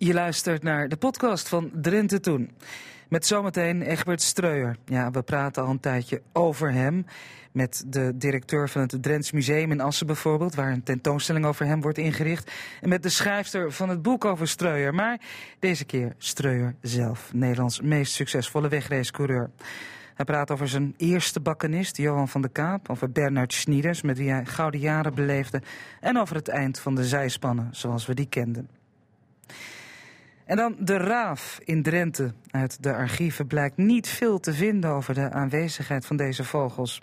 Je 0.00 0.14
luistert 0.14 0.62
naar 0.62 0.88
de 0.88 0.96
podcast 0.96 1.48
van 1.48 1.70
Drenthe 1.74 2.20
Toen. 2.20 2.50
Met 3.08 3.26
zometeen 3.26 3.82
Egbert 3.82 4.22
Streuer. 4.22 4.76
Ja, 4.84 5.10
we 5.10 5.22
praten 5.22 5.62
al 5.62 5.70
een 5.70 5.80
tijdje 5.80 6.22
over 6.32 6.72
hem. 6.72 7.06
Met 7.52 7.84
de 7.86 8.12
directeur 8.16 8.68
van 8.68 8.80
het 8.80 9.02
Drents 9.02 9.32
Museum 9.32 9.70
in 9.70 9.80
Assen 9.80 10.06
bijvoorbeeld, 10.06 10.54
waar 10.54 10.72
een 10.72 10.82
tentoonstelling 10.82 11.44
over 11.44 11.66
hem 11.66 11.80
wordt 11.80 11.98
ingericht. 11.98 12.52
En 12.80 12.88
met 12.88 13.02
de 13.02 13.08
schrijfster 13.08 13.72
van 13.72 13.88
het 13.88 14.02
boek 14.02 14.24
over 14.24 14.48
Streuer. 14.48 14.94
Maar 14.94 15.20
deze 15.58 15.84
keer 15.84 16.14
Streuer 16.18 16.74
zelf, 16.80 17.30
Nederlands 17.32 17.80
meest 17.80 18.12
succesvolle 18.12 18.68
wegracecoureur. 18.68 19.50
Hij 20.14 20.24
praat 20.24 20.50
over 20.50 20.68
zijn 20.68 20.94
eerste 20.96 21.40
bakkenist, 21.40 21.96
Johan 21.96 22.28
van 22.28 22.42
de 22.42 22.48
Kaap, 22.48 22.90
over 22.90 23.10
Bernard 23.10 23.52
Schnieders, 23.52 24.02
met 24.02 24.18
wie 24.18 24.30
hij 24.30 24.44
gouden 24.44 24.80
jaren 24.80 25.14
beleefde, 25.14 25.62
en 26.00 26.18
over 26.18 26.36
het 26.36 26.48
eind 26.48 26.78
van 26.78 26.94
de 26.94 27.04
zijspannen, 27.04 27.68
zoals 27.70 28.06
we 28.06 28.14
die 28.14 28.28
kenden. 28.28 28.68
En 30.48 30.56
dan 30.56 30.76
de 30.78 30.96
raaf 30.96 31.60
in 31.64 31.82
Drenthe. 31.82 32.32
Uit 32.50 32.82
de 32.82 32.94
archieven 32.94 33.46
blijkt 33.46 33.76
niet 33.76 34.08
veel 34.08 34.40
te 34.40 34.52
vinden 34.52 34.90
over 34.90 35.14
de 35.14 35.30
aanwezigheid 35.30 36.06
van 36.06 36.16
deze 36.16 36.44
vogels. 36.44 37.00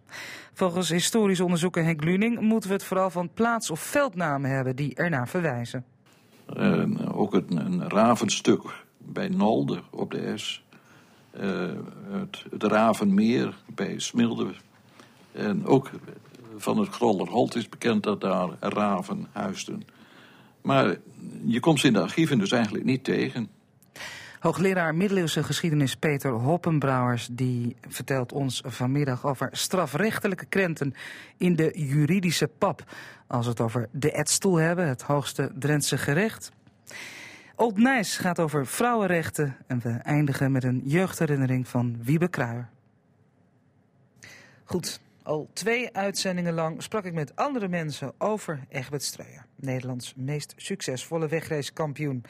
Volgens 0.54 0.90
historisch 0.90 1.40
onderzoeker 1.40 1.84
Henk 1.84 2.04
Luning 2.04 2.40
moeten 2.40 2.70
we 2.70 2.76
het 2.76 2.84
vooral 2.84 3.10
van 3.10 3.30
plaats- 3.34 3.70
of 3.70 3.80
veldnamen 3.80 4.50
hebben 4.50 4.76
die 4.76 4.96
ernaar 4.96 5.28
verwijzen. 5.28 5.86
Uh, 6.58 7.18
ook 7.18 7.34
een, 7.34 7.66
een, 7.66 7.90
ravenstuk 7.90 8.62
bij 8.98 9.30
Nolde 9.30 9.82
op 9.90 10.12
de 10.12 10.38
S. 10.38 10.64
Uh, 11.40 11.70
het, 12.10 12.46
het, 12.52 12.64
Ravenmeer 12.64 13.56
bij 13.76 14.00
Smilde. 14.00 14.54
En 15.32 15.66
ook 15.66 15.90
van 16.58 16.78
het 16.78 16.90
Grollerholt 16.90 17.56
is 17.56 17.70
bekend 17.70 18.04
dat 18.04 18.22
daar 18.22 18.50
raven 18.60 19.28
huisden. 19.32 19.95
Maar 20.66 20.96
je 21.46 21.60
komt 21.60 21.80
ze 21.80 21.88
in 21.88 21.94
de 21.94 22.02
archieven 22.02 22.40
dus 22.40 22.52
eigenlijk 22.52 22.86
niet 22.86 23.04
tegen. 23.04 23.50
Hoogleraar 24.40 24.96
middeleeuwse 24.96 25.44
geschiedenis 25.44 25.96
Peter 25.96 26.32
Hoppenbrouwers 26.32 27.28
die 27.32 27.76
vertelt 27.88 28.32
ons 28.32 28.62
vanmiddag 28.66 29.26
over 29.26 29.50
strafrechtelijke 29.52 30.46
krenten 30.46 30.94
in 31.38 31.56
de 31.56 31.72
juridische 31.76 32.48
pap. 32.48 32.84
Als 33.28 33.46
we 33.46 33.52
het 33.52 33.62
over 33.62 33.90
de 33.92 34.12
Edstoel 34.12 34.56
hebben, 34.56 34.88
het 34.88 35.02
hoogste 35.02 35.52
Drentse 35.60 35.98
gerecht. 35.98 36.52
Old 37.56 37.78
Nijs 37.78 38.18
gaat 38.18 38.40
over 38.40 38.68
vrouwenrechten 38.68 39.58
en 39.68 39.80
we 39.80 39.90
eindigen 39.90 40.52
met 40.52 40.64
een 40.64 40.82
jeugdherinnering 40.86 41.68
van 41.68 41.98
Wiebe 42.04 42.28
Kruijer. 42.28 42.70
Goed, 44.64 45.00
al 45.26 45.50
twee 45.54 45.96
uitzendingen 45.96 46.54
lang 46.54 46.84
sprak 46.84 47.06
ik 47.06 47.14
met 47.14 47.36
andere 47.36 47.68
mensen 47.68 48.14
over 48.18 48.60
Egbert 48.70 49.04
Streuer, 49.04 49.46
Nederlands 49.56 50.14
meest 50.16 50.54
succesvolle 50.58 51.28
wegracekampioen. 51.28 52.24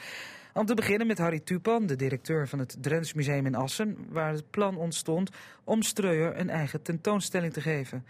Om 0.53 0.65
te 0.65 0.73
beginnen 0.73 1.07
met 1.07 1.17
Harry 1.17 1.39
Tupan, 1.39 1.85
de 1.85 1.95
directeur 1.95 2.47
van 2.47 2.59
het 2.59 2.77
Drents 2.79 3.13
Museum 3.13 3.45
in 3.45 3.55
Assen, 3.55 3.97
waar 4.09 4.33
het 4.33 4.49
plan 4.49 4.77
ontstond 4.77 5.29
om 5.63 5.81
Streuer 5.81 6.39
een 6.39 6.49
eigen 6.49 6.81
tentoonstelling 6.81 7.53
te 7.53 7.61
geven. 7.61 8.05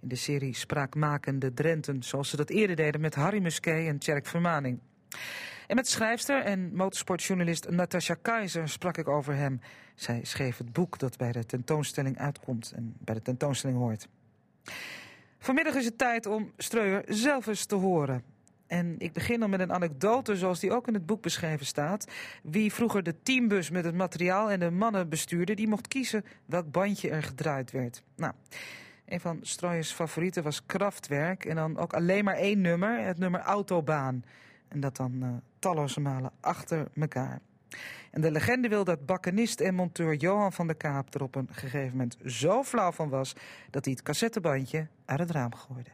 In 0.00 0.08
de 0.08 0.16
serie 0.16 0.54
Spraakmakende 0.54 1.52
Drenten, 1.52 2.02
zoals 2.02 2.30
ze 2.30 2.36
dat 2.36 2.50
eerder 2.50 2.76
deden 2.76 3.00
met 3.00 3.14
Harry 3.14 3.42
Musquet 3.42 3.86
en 3.86 3.98
Tjerk 3.98 4.26
Vermaning. 4.26 4.80
En 5.66 5.76
met 5.76 5.88
schrijfster 5.88 6.42
en 6.42 6.74
motorsportjournalist 6.74 7.70
Natasha 7.70 8.14
Keizer 8.14 8.68
sprak 8.68 8.96
ik 8.96 9.08
over 9.08 9.34
hem. 9.34 9.60
Zij 9.94 10.20
schreef 10.22 10.56
het 10.56 10.72
boek 10.72 10.98
dat 10.98 11.16
bij 11.16 11.32
de 11.32 11.46
tentoonstelling 11.46 12.18
uitkomt 12.18 12.72
en 12.76 12.96
bij 12.98 13.14
de 13.14 13.22
tentoonstelling 13.22 13.78
hoort. 13.78 14.08
Vanmiddag 15.38 15.74
is 15.74 15.84
het 15.84 15.98
tijd 15.98 16.26
om 16.26 16.52
Streuer 16.56 17.02
zelf 17.08 17.46
eens 17.46 17.64
te 17.64 17.74
horen. 17.74 18.24
En 18.66 18.94
ik 18.98 19.12
begin 19.12 19.40
dan 19.40 19.50
met 19.50 19.60
een 19.60 19.72
anekdote 19.72 20.36
zoals 20.36 20.60
die 20.60 20.72
ook 20.72 20.86
in 20.86 20.94
het 20.94 21.06
boek 21.06 21.22
beschreven 21.22 21.66
staat. 21.66 22.06
Wie 22.42 22.72
vroeger 22.72 23.02
de 23.02 23.22
teambus 23.22 23.70
met 23.70 23.84
het 23.84 23.94
materiaal 23.94 24.50
en 24.50 24.60
de 24.60 24.70
mannen 24.70 25.08
bestuurde... 25.08 25.54
die 25.54 25.68
mocht 25.68 25.88
kiezen 25.88 26.24
welk 26.46 26.70
bandje 26.70 27.10
er 27.10 27.22
gedraaid 27.22 27.70
werd. 27.70 28.02
Nou, 28.16 28.32
een 29.06 29.20
van 29.20 29.38
Streuers 29.42 29.92
favorieten 29.92 30.42
was 30.42 30.66
Kraftwerk... 30.66 31.44
en 31.44 31.54
dan 31.54 31.78
ook 31.78 31.92
alleen 31.92 32.24
maar 32.24 32.36
één 32.36 32.60
nummer, 32.60 33.04
het 33.04 33.18
nummer 33.18 33.40
Autobaan. 33.40 34.24
En 34.68 34.80
dat 34.80 34.96
dan 34.96 35.12
uh, 35.22 35.28
talloze 35.58 36.00
malen 36.00 36.32
achter 36.40 36.88
elkaar. 36.94 37.40
En 38.10 38.20
de 38.20 38.30
legende 38.30 38.68
wil 38.68 38.84
dat 38.84 39.06
bakkenist 39.06 39.60
en 39.60 39.74
monteur 39.74 40.14
Johan 40.14 40.52
van 40.52 40.66
der 40.66 40.76
Kaap 40.76 41.14
er 41.14 41.22
op 41.22 41.34
een 41.34 41.48
gegeven 41.50 41.90
moment 41.90 42.16
zo 42.26 42.62
flauw 42.62 42.92
van 42.92 43.08
was 43.08 43.34
dat 43.70 43.84
hij 43.84 43.94
het 43.94 44.02
cassettebandje 44.02 44.86
uit 45.04 45.18
het 45.18 45.30
raam 45.30 45.54
gooide. 45.54 45.90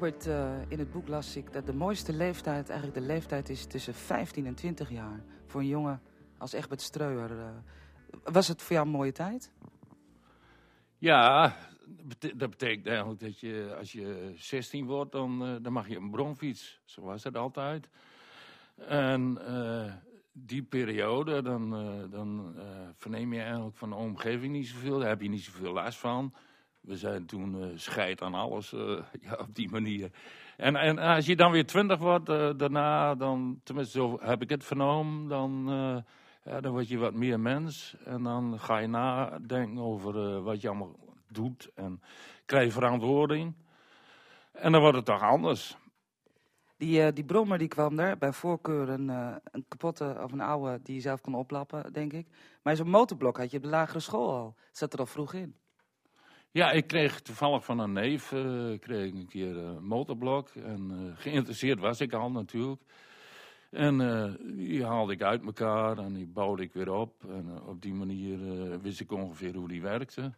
Egbert, 0.00 0.26
uh, 0.26 0.50
in 0.68 0.78
het 0.78 0.90
boek 0.90 1.08
las 1.08 1.36
ik 1.36 1.52
dat 1.52 1.66
de 1.66 1.72
mooiste 1.72 2.12
leeftijd 2.12 2.68
eigenlijk 2.68 3.00
de 3.00 3.06
leeftijd 3.06 3.48
is 3.48 3.66
tussen 3.66 3.94
15 3.94 4.46
en 4.46 4.54
20 4.54 4.90
jaar. 4.90 5.20
Voor 5.46 5.60
een 5.60 5.66
jongen 5.66 6.02
als 6.38 6.52
Egbert 6.52 6.80
Streuer. 6.80 7.30
Uh, 7.30 7.48
was 8.24 8.48
het 8.48 8.62
voor 8.62 8.72
jou 8.72 8.86
een 8.86 8.92
mooie 8.92 9.12
tijd? 9.12 9.52
Ja, 10.98 11.56
dat 12.36 12.50
betekent 12.50 12.86
eigenlijk 12.86 13.20
dat 13.20 13.40
je 13.40 13.74
als 13.78 13.92
je 13.92 14.32
16 14.36 14.86
wordt, 14.86 15.12
dan, 15.12 15.48
uh, 15.48 15.56
dan 15.62 15.72
mag 15.72 15.88
je 15.88 15.96
een 15.96 16.10
bronfiets. 16.10 16.80
Zo 16.84 17.02
was 17.02 17.24
het 17.24 17.36
altijd. 17.36 17.88
En 18.76 19.38
die 20.32 20.62
periode, 20.62 21.42
dan, 21.42 21.70
dan 22.10 22.54
verneem 22.94 23.32
je 23.32 23.40
eigenlijk 23.40 23.76
van 23.76 23.88
de 23.88 23.96
omgeving 23.96 24.52
niet 24.52 24.68
zoveel. 24.68 24.98
Daar 24.98 25.08
heb 25.08 25.22
je 25.22 25.28
niet 25.28 25.44
zoveel 25.44 25.72
last 25.72 25.98
van. 25.98 26.34
We 26.90 26.96
zijn 26.96 27.26
toen 27.26 27.56
uh, 27.56 27.66
scheid 27.74 28.22
aan 28.22 28.34
alles 28.34 28.72
uh, 28.72 28.80
ja, 29.26 29.34
op 29.38 29.54
die 29.54 29.70
manier. 29.70 30.10
En, 30.56 30.76
en 30.76 30.98
als 30.98 31.26
je 31.26 31.36
dan 31.36 31.52
weer 31.52 31.66
twintig 31.66 31.98
wordt 31.98 32.28
uh, 32.28 32.50
daarna, 32.56 33.14
dan, 33.14 33.60
tenminste 33.64 33.98
zo 33.98 34.18
heb 34.20 34.42
ik 34.42 34.50
het 34.50 34.64
vernomen, 34.64 35.28
dan, 35.28 35.64
ja, 36.44 36.60
dan 36.60 36.72
word 36.72 36.88
je 36.88 36.98
wat 36.98 37.14
meer 37.14 37.40
mens. 37.40 37.96
En 38.04 38.22
dan 38.22 38.58
ga 38.58 38.78
je 38.78 38.86
nadenken 38.86 39.78
over 39.78 40.42
wat 40.42 40.60
je 40.60 40.68
allemaal 40.68 40.96
doet 41.28 41.70
en 41.74 42.02
krijg 42.46 42.64
je 42.64 42.72
verantwoording. 42.72 43.54
En 44.52 44.72
dan 44.72 44.80
wordt 44.80 44.96
het 44.96 45.06
toch 45.06 45.22
anders. 45.22 45.76
Die, 46.76 47.12
die 47.12 47.24
brommer 47.24 47.58
die 47.58 47.68
kwam 47.68 47.98
er, 47.98 48.18
bij 48.18 48.32
voorkeur 48.32 48.88
een, 48.88 49.08
een 49.44 49.64
kapotte 49.68 50.20
of 50.22 50.32
een 50.32 50.40
oude 50.40 50.82
die 50.82 50.94
je 50.94 51.00
zelf 51.00 51.20
kon 51.20 51.34
oplappen, 51.34 51.92
denk 51.92 52.12
ik. 52.12 52.26
Maar 52.62 52.76
zo'n 52.76 52.90
motorblok 52.90 53.36
had 53.36 53.50
je 53.50 53.56
op 53.56 53.62
de 53.62 53.68
lagere 53.68 54.00
school 54.00 54.30
al. 54.30 54.54
Zat 54.72 54.92
er 54.92 54.98
al 54.98 55.06
vroeg 55.06 55.32
in. 55.32 55.59
Ja, 56.52 56.70
ik 56.70 56.86
kreeg 56.86 57.20
toevallig 57.20 57.64
van 57.64 57.78
een 57.78 57.92
neef 57.92 58.32
uh, 58.32 58.78
kreeg 58.78 59.12
een 59.12 59.28
keer 59.28 59.56
een 59.56 59.84
motorblok. 59.84 60.48
En 60.48 60.90
uh, 60.90 61.16
geïnteresseerd 61.16 61.78
was 61.78 62.00
ik 62.00 62.12
al 62.12 62.30
natuurlijk. 62.30 62.82
En 63.70 63.98
die 64.56 64.84
haalde 64.84 65.12
ik 65.12 65.22
uit 65.22 65.44
elkaar 65.44 65.98
en 65.98 66.12
die 66.12 66.26
bouwde 66.26 66.62
ik 66.62 66.72
weer 66.72 66.92
op. 66.92 67.24
En 67.24 67.62
op 67.66 67.82
die 67.82 67.94
manier 67.94 68.38
wist 68.80 69.00
ik 69.00 69.12
ongeveer 69.12 69.54
hoe 69.54 69.68
die 69.68 69.82
werkte. 69.82 70.32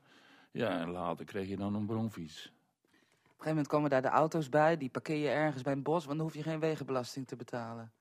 Ja, 0.51 0.81
en 0.81 0.91
later 0.91 1.25
kreeg 1.25 1.49
je 1.49 1.57
dan 1.57 1.75
een 1.75 1.87
bronfiets. 1.87 2.47
Op 2.47 2.53
een 2.53 3.29
gegeven 3.29 3.49
moment 3.49 3.67
komen 3.67 3.91
daar 3.91 4.03
de 4.03 4.09
auto's 4.09 4.49
bij. 4.49 4.77
Die 4.77 4.91
parkeer 4.91 5.17
je 5.17 5.29
ergens 5.29 5.63
bij 5.63 5.73
een 5.73 5.83
bos, 5.83 6.05
want 6.05 6.17
dan 6.17 6.27
hoef 6.27 6.37
je 6.37 6.43
geen 6.43 6.61
wegenbelasting 6.61 7.27
te 7.27 7.37
betalen. 7.37 7.93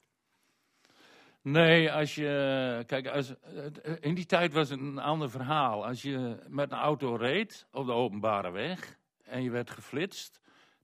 Nee, 1.43 1.91
als 1.91 2.15
je. 2.15 2.83
Kijk, 2.87 3.07
als, 3.07 3.33
in 3.99 4.13
die 4.15 4.25
tijd 4.25 4.53
was 4.53 4.69
het 4.69 4.79
een 4.79 4.99
ander 4.99 5.29
verhaal. 5.29 5.85
Als 5.85 6.01
je 6.01 6.37
met 6.47 6.71
een 6.71 6.77
auto 6.77 7.15
reed 7.15 7.67
op 7.71 7.85
de 7.85 7.91
openbare 7.91 8.51
weg 8.51 8.97
en 9.23 9.43
je 9.43 9.49
werd 9.49 9.69
geflitst, 9.69 10.39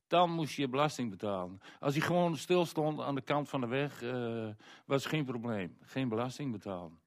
dan 0.07 0.31
moest 0.31 0.56
je 0.56 0.68
belasting 0.68 1.09
betalen. 1.09 1.62
Als 1.80 1.95
je 1.95 2.01
gewoon 2.01 2.38
stil 2.38 2.65
stond 2.65 3.01
aan 3.01 3.15
de 3.15 3.21
kant 3.21 3.50
van 3.50 3.62
de 3.62 3.68
weg, 3.68 4.01
uh, 4.01 4.48
was 4.86 5.06
geen 5.06 5.25
probleem. 5.25 5.77
Geen 5.81 6.09
belasting 6.09 6.51
betalen. 6.51 7.00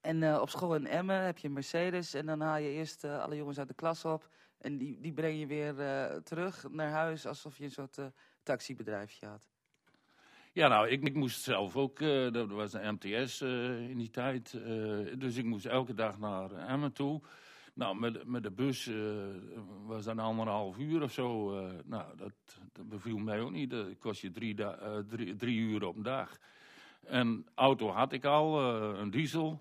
En 0.00 0.22
uh, 0.22 0.40
op 0.40 0.50
school 0.50 0.74
in 0.74 0.86
Emmen 0.86 1.22
heb 1.24 1.38
je 1.38 1.46
een 1.46 1.54
Mercedes 1.54 2.14
en 2.14 2.26
dan 2.26 2.40
haal 2.40 2.58
je 2.58 2.70
eerst 2.70 3.04
alle 3.04 3.36
jongens 3.36 3.58
uit 3.58 3.68
de 3.68 3.74
klas 3.74 4.04
op. 4.04 4.28
En 4.58 4.78
die, 4.78 5.00
die 5.00 5.12
breng 5.12 5.38
je 5.38 5.46
weer 5.46 5.74
terug 6.22 6.70
naar 6.70 6.90
huis 6.90 7.26
alsof 7.26 7.58
je 7.58 7.64
een 7.64 7.70
soort 7.70 7.98
taxibedrijfje 8.42 9.26
had. 9.26 9.48
Ja, 10.52 10.68
nou, 10.68 10.88
ik, 10.88 11.02
ik 11.02 11.14
moest 11.14 11.42
zelf 11.42 11.76
ook, 11.76 12.00
uh, 12.00 12.32
dat 12.32 12.50
was 12.50 12.72
een 12.72 12.94
MTS 12.94 13.42
uh, 13.42 13.88
in 13.88 13.98
die 13.98 14.10
tijd, 14.10 14.52
uh, 14.52 15.14
dus 15.18 15.36
ik 15.36 15.44
moest 15.44 15.66
elke 15.66 15.94
dag 15.94 16.18
naar 16.18 16.50
Emmen 16.52 16.92
toe. 16.92 17.20
Nou, 17.74 17.98
met, 17.98 18.24
met 18.24 18.42
de 18.42 18.50
bus 18.50 18.90
was 19.86 20.04
dat 20.04 20.18
anderhalf 20.18 20.78
uur 20.78 21.02
of 21.02 21.12
zo. 21.12 21.50
nou, 21.84 22.16
dat, 22.16 22.32
dat, 22.72 22.88
beviel 22.88 23.18
mij 23.18 23.40
ook 23.40 23.50
niet. 23.50 23.70
Dat 23.70 23.98
kost 23.98 24.20
je 24.20 24.30
drie, 24.30 24.54
drie, 25.08 25.36
drie, 25.36 25.58
uur 25.58 25.86
op 25.86 25.96
een 25.96 26.02
dag. 26.02 26.38
En 27.06 27.46
auto 27.54 27.88
had 27.88 28.12
ik 28.12 28.24
al, 28.24 28.60
een 28.98 29.10
diesel. 29.10 29.60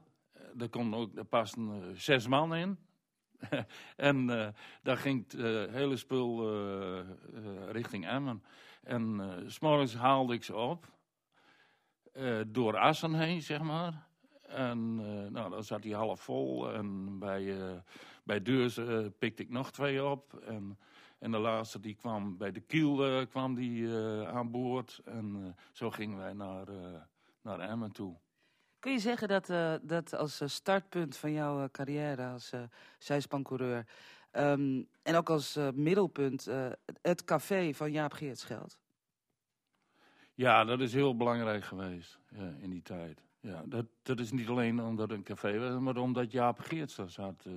Daar, 0.53 0.69
kon 0.69 0.95
ook, 0.95 1.15
daar 1.15 1.25
pasten 1.25 1.95
zes 1.95 2.27
man 2.27 2.55
in. 2.55 2.77
en 3.95 4.25
daar 4.83 4.97
ging 4.97 5.31
het 5.31 5.71
hele 5.71 5.97
spul 5.97 6.51
richting 7.71 8.07
Emmen. 8.07 8.43
En 8.83 9.19
uh, 9.19 9.49
s'morgens 9.49 9.95
haalde 9.95 10.33
ik 10.33 10.43
ze 10.43 10.55
op. 10.55 10.87
Uh, 12.13 12.39
door 12.47 12.77
Assen 12.77 13.13
heen, 13.13 13.41
zeg 13.41 13.61
maar. 13.61 14.07
En 14.41 14.99
uh, 15.01 15.31
nou, 15.31 15.49
dan 15.49 15.63
zat 15.63 15.83
hij 15.83 15.93
half 15.93 16.21
vol. 16.21 16.73
En 16.73 17.19
bij, 17.19 17.55
bij 18.23 18.41
Deurs 18.41 18.79
pikte 19.19 19.43
ik 19.43 19.49
nog 19.49 19.71
twee 19.71 20.05
op. 20.05 20.33
En, 20.33 20.79
en 21.19 21.31
de 21.31 21.37
laatste 21.37 21.79
die 21.79 21.95
kwam 21.95 22.37
bij 22.37 22.51
de 22.51 22.59
Kiel 22.59 23.27
kwam 23.27 23.55
die, 23.55 23.95
aan 24.27 24.51
boord. 24.51 25.01
En 25.05 25.55
zo 25.71 25.91
gingen 25.91 26.17
wij 26.17 26.33
naar, 26.33 26.67
naar 27.41 27.59
Emmen 27.59 27.91
toe. 27.91 28.17
Kun 28.79 28.91
je 28.91 28.99
zeggen 28.99 29.27
dat, 29.27 29.47
dat 29.81 30.13
als 30.13 30.41
startpunt 30.45 31.17
van 31.17 31.31
jouw 31.31 31.69
carrière 31.71 32.27
als 32.27 32.53
uh, 32.53 32.61
zijspancoureur... 32.97 33.85
Um, 34.31 34.87
en 35.03 35.15
ook 35.15 35.29
als 35.29 35.57
uh, 35.57 35.69
middelpunt 35.73 36.47
uh, 36.47 36.71
het 37.01 37.23
café 37.23 37.73
van 37.73 37.91
Jaap 37.91 38.13
Geertsgeld. 38.13 38.79
Ja, 40.33 40.65
dat 40.65 40.79
is 40.79 40.93
heel 40.93 41.17
belangrijk 41.17 41.63
geweest 41.63 42.19
in 42.59 42.69
die 42.69 42.81
tijd. 42.81 43.23
Ja, 43.39 43.63
dat, 43.65 43.85
dat 44.01 44.19
is 44.19 44.31
niet 44.31 44.47
alleen 44.47 44.81
omdat 44.81 45.09
het 45.09 45.17
een 45.17 45.23
café 45.23 45.59
was, 45.59 45.79
maar 45.79 45.97
omdat 45.97 46.31
Jaap 46.31 46.59
Geerts 46.59 46.95
daar 46.95 47.09
zat. 47.09 47.45
Uh, 47.47 47.53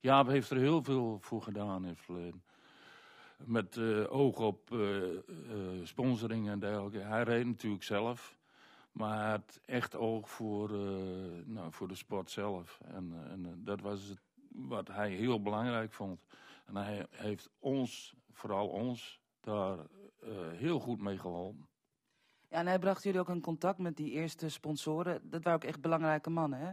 Jaap 0.00 0.26
heeft 0.26 0.50
er 0.50 0.56
heel 0.56 0.82
veel 0.82 1.18
voor 1.20 1.42
gedaan 1.42 1.84
in. 1.84 2.42
Met 3.36 3.78
oog 4.08 4.38
op 4.38 4.74
sponsoring 5.82 6.48
en 6.48 6.58
dergelijke. 6.58 6.98
Hij 6.98 7.22
reed 7.22 7.46
natuurlijk 7.46 7.82
zelf. 7.82 8.38
Maar 8.92 9.18
hij 9.18 9.30
had 9.30 9.60
echt 9.64 9.96
oog 9.96 10.30
voor, 10.30 10.70
nou, 11.44 11.72
voor 11.72 11.88
de 11.88 11.94
sport 11.94 12.30
zelf. 12.30 12.80
En, 12.84 13.12
en 13.30 13.60
dat 13.64 13.80
was 13.80 14.02
het 14.02 14.20
wat 14.52 14.88
hij 14.88 15.10
heel 15.10 15.42
belangrijk 15.42 15.92
vond. 15.92 16.20
En 16.66 16.76
hij 16.76 17.06
heeft 17.10 17.50
ons, 17.58 18.14
vooral 18.32 18.68
ons, 18.68 19.20
daar 19.40 19.78
uh, 19.78 20.30
heel 20.52 20.78
goed 20.78 21.00
mee 21.00 21.18
geholpen. 21.18 21.68
Ja, 22.48 22.56
en 22.56 22.66
hij 22.66 22.78
bracht 22.78 23.02
jullie 23.02 23.20
ook 23.20 23.28
in 23.28 23.40
contact 23.40 23.78
met 23.78 23.96
die 23.96 24.10
eerste 24.10 24.48
sponsoren. 24.48 25.30
Dat 25.30 25.44
waren 25.44 25.58
ook 25.58 25.68
echt 25.68 25.80
belangrijke 25.80 26.30
mannen, 26.30 26.58
hè? 26.58 26.72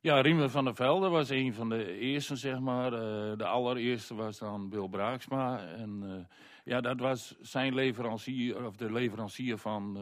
Ja, 0.00 0.20
Riemer 0.20 0.50
van 0.50 0.64
der 0.64 0.74
Velde 0.74 1.08
was 1.08 1.28
een 1.28 1.54
van 1.54 1.68
de 1.68 1.98
eerste, 1.98 2.36
zeg 2.36 2.60
maar. 2.60 2.92
Uh, 2.92 3.36
de 3.36 3.46
allereerste 3.46 4.14
was 4.14 4.38
dan 4.38 4.68
Bill 4.68 4.88
Braaksma. 4.88 5.66
En 5.66 6.02
uh, 6.02 6.14
ja, 6.64 6.80
dat 6.80 7.00
was 7.00 7.36
zijn 7.40 7.74
leverancier, 7.74 8.66
of 8.66 8.76
de 8.76 8.92
leverancier 8.92 9.58
van, 9.58 9.98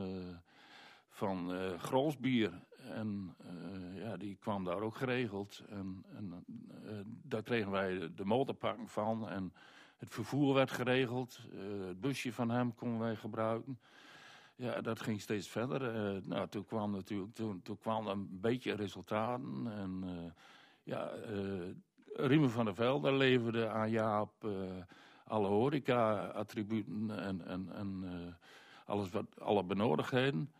van 1.09 1.51
Grolsbier. 1.79 2.53
En 2.79 3.37
ja, 4.11 4.17
die 4.17 4.37
kwam 4.41 4.65
daar 4.65 4.81
ook 4.81 4.97
geregeld. 4.97 5.63
En, 5.69 6.05
en 6.17 6.45
uh, 6.85 6.91
daar 7.05 7.43
kregen 7.43 7.71
wij 7.71 8.11
de 8.15 8.25
motorpark 8.25 8.89
van. 8.89 9.29
En 9.29 9.53
het 9.97 10.13
vervoer 10.13 10.55
werd 10.55 10.71
geregeld. 10.71 11.41
Uh, 11.53 11.87
het 11.87 12.01
busje 12.01 12.33
van 12.33 12.51
hem 12.51 12.75
konden 12.75 12.99
wij 12.99 13.17
gebruiken. 13.17 13.79
Ja, 14.57 14.81
dat 14.81 15.01
ging 15.01 15.21
steeds 15.21 15.49
verder. 15.49 15.83
nou, 16.25 16.49
toen 16.49 16.65
kwam 16.65 16.91
natuurlijk 16.91 17.35
toen, 17.35 17.63
toen 17.63 17.79
kwam 17.79 18.07
een 18.07 18.41
beetje 18.41 18.75
resultaten. 18.75 19.67
En 19.73 20.05
ja, 20.83 21.13
Riemen 22.15 22.51
van 22.51 22.65
der 22.65 22.75
Velde 22.75 23.13
leverde 23.13 23.69
aan 23.69 23.91
Jaap 23.91 24.33
alle 25.25 25.49
horeca-attributen 25.49 27.11
en, 27.11 27.47
en, 27.47 27.69
en 27.73 28.05
alles 28.87 29.11
wat, 29.11 29.41
alle 29.41 29.65
benodigdheden. 29.65 30.51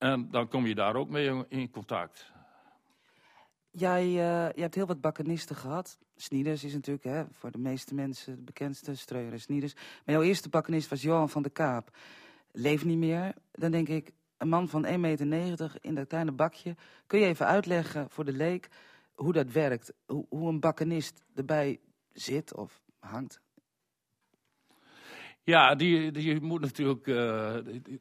En 0.00 0.30
dan 0.30 0.48
kom 0.48 0.66
je 0.66 0.74
daar 0.74 0.96
ook 0.96 1.08
mee 1.08 1.44
in 1.48 1.70
contact. 1.70 2.32
Jij 3.70 4.08
je 4.08 4.52
hebt 4.60 4.74
heel 4.74 4.86
wat 4.86 5.00
bakkenisten 5.00 5.56
gehad. 5.56 5.98
Snieders 6.16 6.64
is 6.64 6.72
natuurlijk 6.72 7.04
hè, 7.04 7.24
voor 7.30 7.50
de 7.50 7.58
meeste 7.58 7.94
mensen 7.94 8.36
de 8.36 8.42
bekendste, 8.42 8.94
Streuer 8.94 9.32
en 9.32 9.40
Snieders. 9.40 9.74
Maar 9.74 10.14
jouw 10.14 10.22
eerste 10.22 10.48
bakkenist 10.48 10.88
was 10.88 11.02
Johan 11.02 11.28
van 11.28 11.42
der 11.42 11.50
Kaap. 11.50 11.96
Leeft 12.52 12.84
niet 12.84 12.98
meer. 12.98 13.34
Dan 13.52 13.70
denk 13.70 13.88
ik, 13.88 14.12
een 14.36 14.48
man 14.48 14.68
van 14.68 14.86
1,90 14.86 14.90
meter 15.26 15.76
in 15.80 15.94
dat 15.94 16.06
kleine 16.06 16.32
bakje. 16.32 16.76
Kun 17.06 17.18
je 17.18 17.26
even 17.26 17.46
uitleggen 17.46 18.10
voor 18.10 18.24
de 18.24 18.32
leek 18.32 18.68
hoe 19.14 19.32
dat 19.32 19.50
werkt? 19.50 19.92
Hoe, 20.06 20.26
hoe 20.28 20.48
een 20.48 20.60
bakkenist 20.60 21.22
erbij 21.34 21.80
zit 22.12 22.54
of 22.54 22.82
hangt? 22.98 23.40
Ja, 25.50 25.74
die, 25.74 26.10
die 26.10 26.40
moet 26.40 26.60
natuurlijk, 26.60 27.06
uh, 27.06 27.54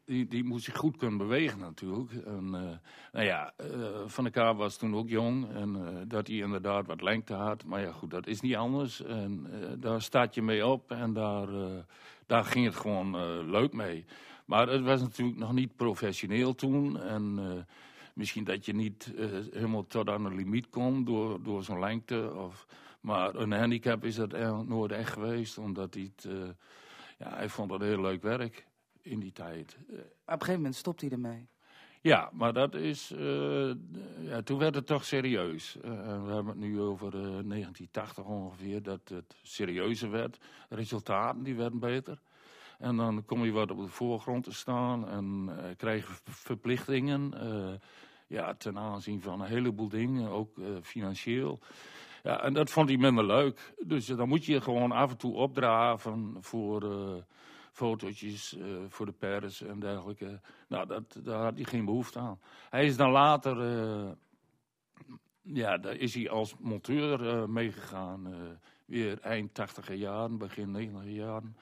die, 0.05 0.27
die, 0.27 0.43
moet 0.43 0.63
zich 0.63 0.75
goed 0.75 0.97
kunnen 0.97 1.17
bewegen 1.17 1.59
natuurlijk. 1.59 2.11
En, 2.11 2.45
uh, 2.45 2.61
nou 3.11 3.25
ja, 3.25 3.53
uh, 3.61 3.87
Van 4.05 4.23
der 4.23 4.33
Kaap 4.33 4.57
was 4.57 4.77
toen 4.77 4.95
ook 4.95 5.09
jong 5.09 5.49
en 5.53 6.03
dat 6.07 6.27
hij 6.27 6.35
inderdaad 6.35 6.85
wat 6.85 7.01
lengte 7.01 7.33
had. 7.33 7.65
Maar 7.65 7.81
ja, 7.81 7.91
goed, 7.91 8.11
dat 8.11 8.27
is 8.27 8.41
niet 8.41 8.55
anders. 8.55 9.03
En 9.03 9.47
daar 9.79 10.01
staat 10.01 10.35
je 10.35 10.41
mee 10.41 10.65
op 10.65 10.91
en 10.91 11.13
daar, 11.13 11.47
daar 12.25 12.45
ging 12.45 12.65
het 12.65 12.75
gewoon 12.75 13.17
leuk 13.49 13.73
mee. 13.73 14.05
Maar 14.45 14.67
het 14.67 14.81
was 14.81 15.01
natuurlijk 15.01 15.37
nog 15.37 15.53
niet 15.53 15.75
professioneel 15.75 16.55
toen 16.55 16.99
en... 16.99 17.39
Misschien 18.13 18.43
dat 18.43 18.65
je 18.65 18.75
niet 18.75 19.13
helemaal 19.51 19.87
tot 19.87 20.09
aan 20.09 20.23
de 20.23 20.35
limiet 20.35 20.69
komt 20.69 21.05
door, 21.05 21.43
door 21.43 21.63
zo'n 21.63 21.79
lengte. 21.79 22.33
Of, 22.35 22.65
maar 23.01 23.35
een 23.35 23.51
handicap 23.51 24.03
is 24.03 24.15
dat 24.15 24.31
nooit 24.67 24.91
echt 24.91 25.13
geweest, 25.13 25.57
omdat 25.57 25.93
hij 25.93 26.11
het 26.15 26.27
ja, 27.19 27.35
hij 27.35 27.49
vond 27.49 27.69
dat 27.69 27.81
heel 27.81 28.01
leuk 28.01 28.21
werk 28.21 28.67
in 29.01 29.19
die 29.19 29.31
tijd. 29.31 29.77
Maar 29.87 29.95
op 29.97 30.05
een 30.25 30.39
gegeven 30.39 30.55
moment 30.55 30.75
stopt 30.75 31.01
hij 31.01 31.09
ermee. 31.09 31.47
Ja, 32.01 32.29
maar 32.33 32.53
dat 32.53 32.75
is. 32.75 33.11
Uh, 33.11 33.71
ja, 34.19 34.41
toen 34.43 34.57
werd 34.57 34.75
het 34.75 34.85
toch 34.85 35.05
serieus. 35.05 35.75
Uh, 35.75 35.83
we 36.25 36.31
hebben 36.33 36.47
het 36.47 36.57
nu 36.57 36.79
over 36.79 37.07
uh, 37.07 37.21
1980 37.21 38.25
ongeveer, 38.25 38.83
dat 38.83 39.09
het 39.09 39.35
serieuzer 39.43 40.11
werd. 40.11 40.37
Resultaten 40.69 41.43
die 41.43 41.55
werden 41.55 41.79
beter. 41.79 42.21
En 42.77 42.95
dan 42.95 43.25
kom 43.25 43.45
je 43.45 43.51
wat 43.51 43.71
op 43.71 43.77
de 43.77 43.87
voorgrond 43.87 44.43
te 44.43 44.53
staan 44.53 45.09
en 45.09 45.49
krijg 45.77 46.07
je 46.07 46.31
verplichtingen. 46.31 47.33
ja, 48.27 48.53
ten 48.53 48.77
aanzien 48.77 49.21
van 49.21 49.41
een 49.41 49.47
heleboel 49.47 49.89
dingen, 49.89 50.29
ook 50.29 50.57
financieel. 50.81 51.59
Ja, 52.23 52.43
en 52.43 52.53
dat 52.53 52.69
vond 52.69 52.89
hij 52.89 52.97
minder 52.97 53.25
leuk. 53.25 53.73
Dus 53.85 54.05
dan 54.05 54.27
moet 54.27 54.45
je 54.45 54.61
gewoon 54.61 54.91
af 54.91 55.11
en 55.11 55.17
toe 55.17 55.33
opdraven 55.33 56.37
voor 56.39 56.83
uh, 56.83 57.15
fotootjes 57.71 58.57
uh, 58.57 58.65
voor 58.87 59.05
de 59.05 59.11
pers 59.11 59.61
en 59.61 59.79
dergelijke. 59.79 60.39
Nou, 60.67 60.87
dat, 60.87 61.19
daar 61.23 61.43
had 61.43 61.55
hij 61.55 61.63
geen 61.63 61.85
behoefte 61.85 62.19
aan. 62.19 62.39
Hij 62.69 62.85
is 62.85 62.97
dan 62.97 63.11
later, 63.11 63.57
uh, 63.57 64.09
ja, 65.41 65.77
daar 65.77 65.95
is 65.95 66.13
hij 66.13 66.29
als 66.29 66.55
monteur 66.59 67.49
meegegaan. 67.49 68.33
weer 68.85 69.19
eind 69.19 69.53
tachtiger 69.53 69.95
jaren, 69.95 70.37
begin 70.37 70.71
negentiger 70.71 71.11
jaren. 71.11 71.57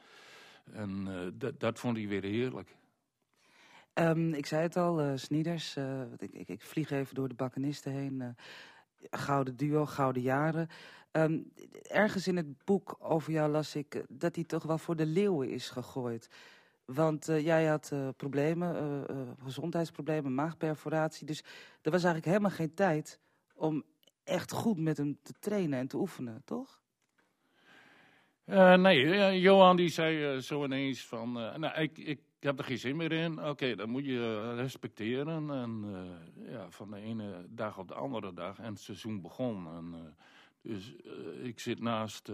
En 0.72 1.08
dat, 1.38 1.60
dat 1.60 1.80
vond 1.80 1.98
hij 1.98 2.08
weer 2.08 2.24
heerlijk. 2.24 2.76
Um, 3.94 4.34
ik 4.34 4.46
zei 4.46 4.62
het 4.62 4.78
al, 4.78 5.18
Snieders. 5.18 5.76
Ik, 6.18 6.32
ik, 6.32 6.48
ik, 6.48 6.62
vlieg 6.62 6.92
even 6.92 7.16
door 7.16 7.28
de 7.28 7.36
bakkenisten 7.36 7.92
heen. 7.92 8.36
Gouden 9.10 9.58
duo, 9.58 9.86
gouden 9.86 10.22
jaren. 10.22 10.68
Um, 11.12 11.52
ergens 11.82 12.28
in 12.28 12.38
het 12.38 12.64
boek 12.64 12.96
over 13.00 13.32
jou 13.32 13.52
las 13.52 13.76
ik 13.76 13.96
eh, 13.96 14.02
dat 14.10 14.36
hij 14.36 14.44
toch 14.44 14.64
wel 14.64 14.78
voor 14.78 14.96
de 14.96 15.06
leeuwen 15.06 15.50
is 15.50 15.70
gegooid. 15.70 16.30
Want 16.86 17.30
uh, 17.30 17.46
jij 17.46 17.66
had 17.66 17.90
uh, 17.94 18.08
problemen, 18.18 19.06
gezondheidsproblemen, 19.44 20.36
maagperforatie. 20.36 21.26
Dus 21.26 21.40
er 21.82 21.92
was 21.92 22.04
eigenlijk 22.04 22.26
helemaal 22.26 22.58
geen 22.58 22.74
tijd 22.74 23.20
om 23.56 23.84
echt 24.24 24.52
goed 24.52 24.78
met 24.78 24.98
hem 24.98 25.18
te 25.22 25.34
trainen 25.40 25.80
en 25.80 25.88
te 25.88 25.98
oefenen, 25.98 26.42
toch? 26.46 26.80
nee, 28.78 29.40
Johan 29.40 29.76
die 29.76 29.90
zei 29.90 30.42
zo 30.42 30.64
ineens 30.64 31.06
van, 31.06 31.32
nou, 31.32 31.82
ik, 31.82 31.98
ik 31.98 32.20
ik 32.40 32.44
heb 32.44 32.60
er 32.60 32.66
geen 32.66 32.78
zin 32.78 32.96
meer 32.96 33.12
in. 33.12 33.46
Oké, 33.46 33.76
dan 33.76 33.90
moet 33.90 34.06
je 34.06 34.54
respecteren. 34.56 35.52
En 35.52 35.84
uh, 35.86 36.52
ja, 36.52 36.70
van 36.70 36.92
de 36.92 36.98
ene 36.98 37.46
dag 37.50 37.78
op 37.78 37.88
de 37.88 37.94
andere 37.94 38.34
dag. 38.34 38.60
En 38.60 38.72
het 38.72 38.80
seizoen 38.80 39.22
begon. 39.22 39.68
En, 39.68 39.94
uh, 39.94 40.00
dus 40.62 40.96
ik 41.42 41.60
zit 41.60 41.80
naast, 41.80 42.32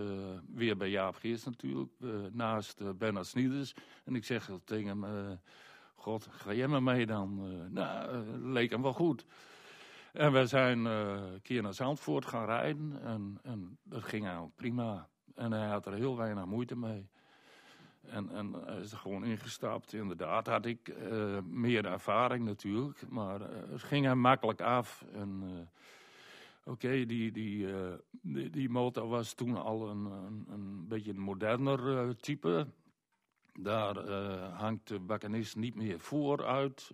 weer 0.53 0.77
bij 0.77 0.89
Jaap 0.89 1.15
Geers 1.15 1.43
natuurlijk, 1.43 1.91
naast 2.31 2.97
Bernard 2.97 3.25
Snieders. 3.25 3.73
En 4.03 4.15
ik 4.15 4.25
zeg 4.25 4.49
tegen 4.63 4.87
hem, 4.87 5.39
god, 5.95 6.27
ga 6.31 6.53
jij 6.53 6.67
maar 6.67 6.83
mee 6.83 7.05
dan? 7.05 7.41
nou, 7.73 8.25
leek 8.51 8.71
hem 8.71 8.81
wel 8.81 8.93
goed. 8.93 9.25
En 10.13 10.31
we 10.31 10.45
zijn 10.45 10.85
een 10.85 11.41
keer 11.41 11.61
naar 11.61 11.73
Zandvoort 11.73 12.25
gaan 12.25 12.45
rijden. 12.45 13.01
En, 13.01 13.39
en 13.43 13.77
dat 13.83 14.03
ging 14.03 14.23
eigenlijk 14.23 14.55
prima. 14.55 15.09
En 15.35 15.51
hij 15.51 15.67
had 15.67 15.85
er 15.85 15.93
heel 15.93 16.17
weinig 16.17 16.45
moeite 16.45 16.75
mee. 16.75 17.09
En, 18.09 18.29
en 18.29 18.53
hij 18.65 18.79
is 18.79 18.91
er 18.91 18.97
gewoon 18.97 19.23
ingestapt. 19.23 19.93
Inderdaad 19.93 20.47
had 20.47 20.65
ik 20.65 20.87
eh, 20.87 21.37
meer 21.43 21.85
ervaring 21.85 22.45
natuurlijk. 22.45 23.09
Maar 23.09 23.41
eh, 23.41 23.47
het 23.69 23.83
ging 23.83 24.05
hem 24.05 24.17
makkelijk 24.19 24.61
af. 24.61 25.05
En 25.13 25.43
eh, 25.43 26.71
oké, 26.71 27.05
die, 27.05 27.31
die, 27.31 27.67
die, 28.51 28.69
motor 28.69 29.07
was 29.07 29.33
toen 29.33 29.57
al 29.57 29.89
een, 29.89 30.05
een, 30.49 30.87
beetje 30.87 31.11
een 31.11 31.19
moderner 31.19 32.15
type. 32.15 32.67
Daar 33.59 34.09
hangt 34.51 34.87
de 34.87 34.99
bakkenist 34.99 35.55
niet 35.55 35.75
meer 35.75 35.99
vooruit. 35.99 36.91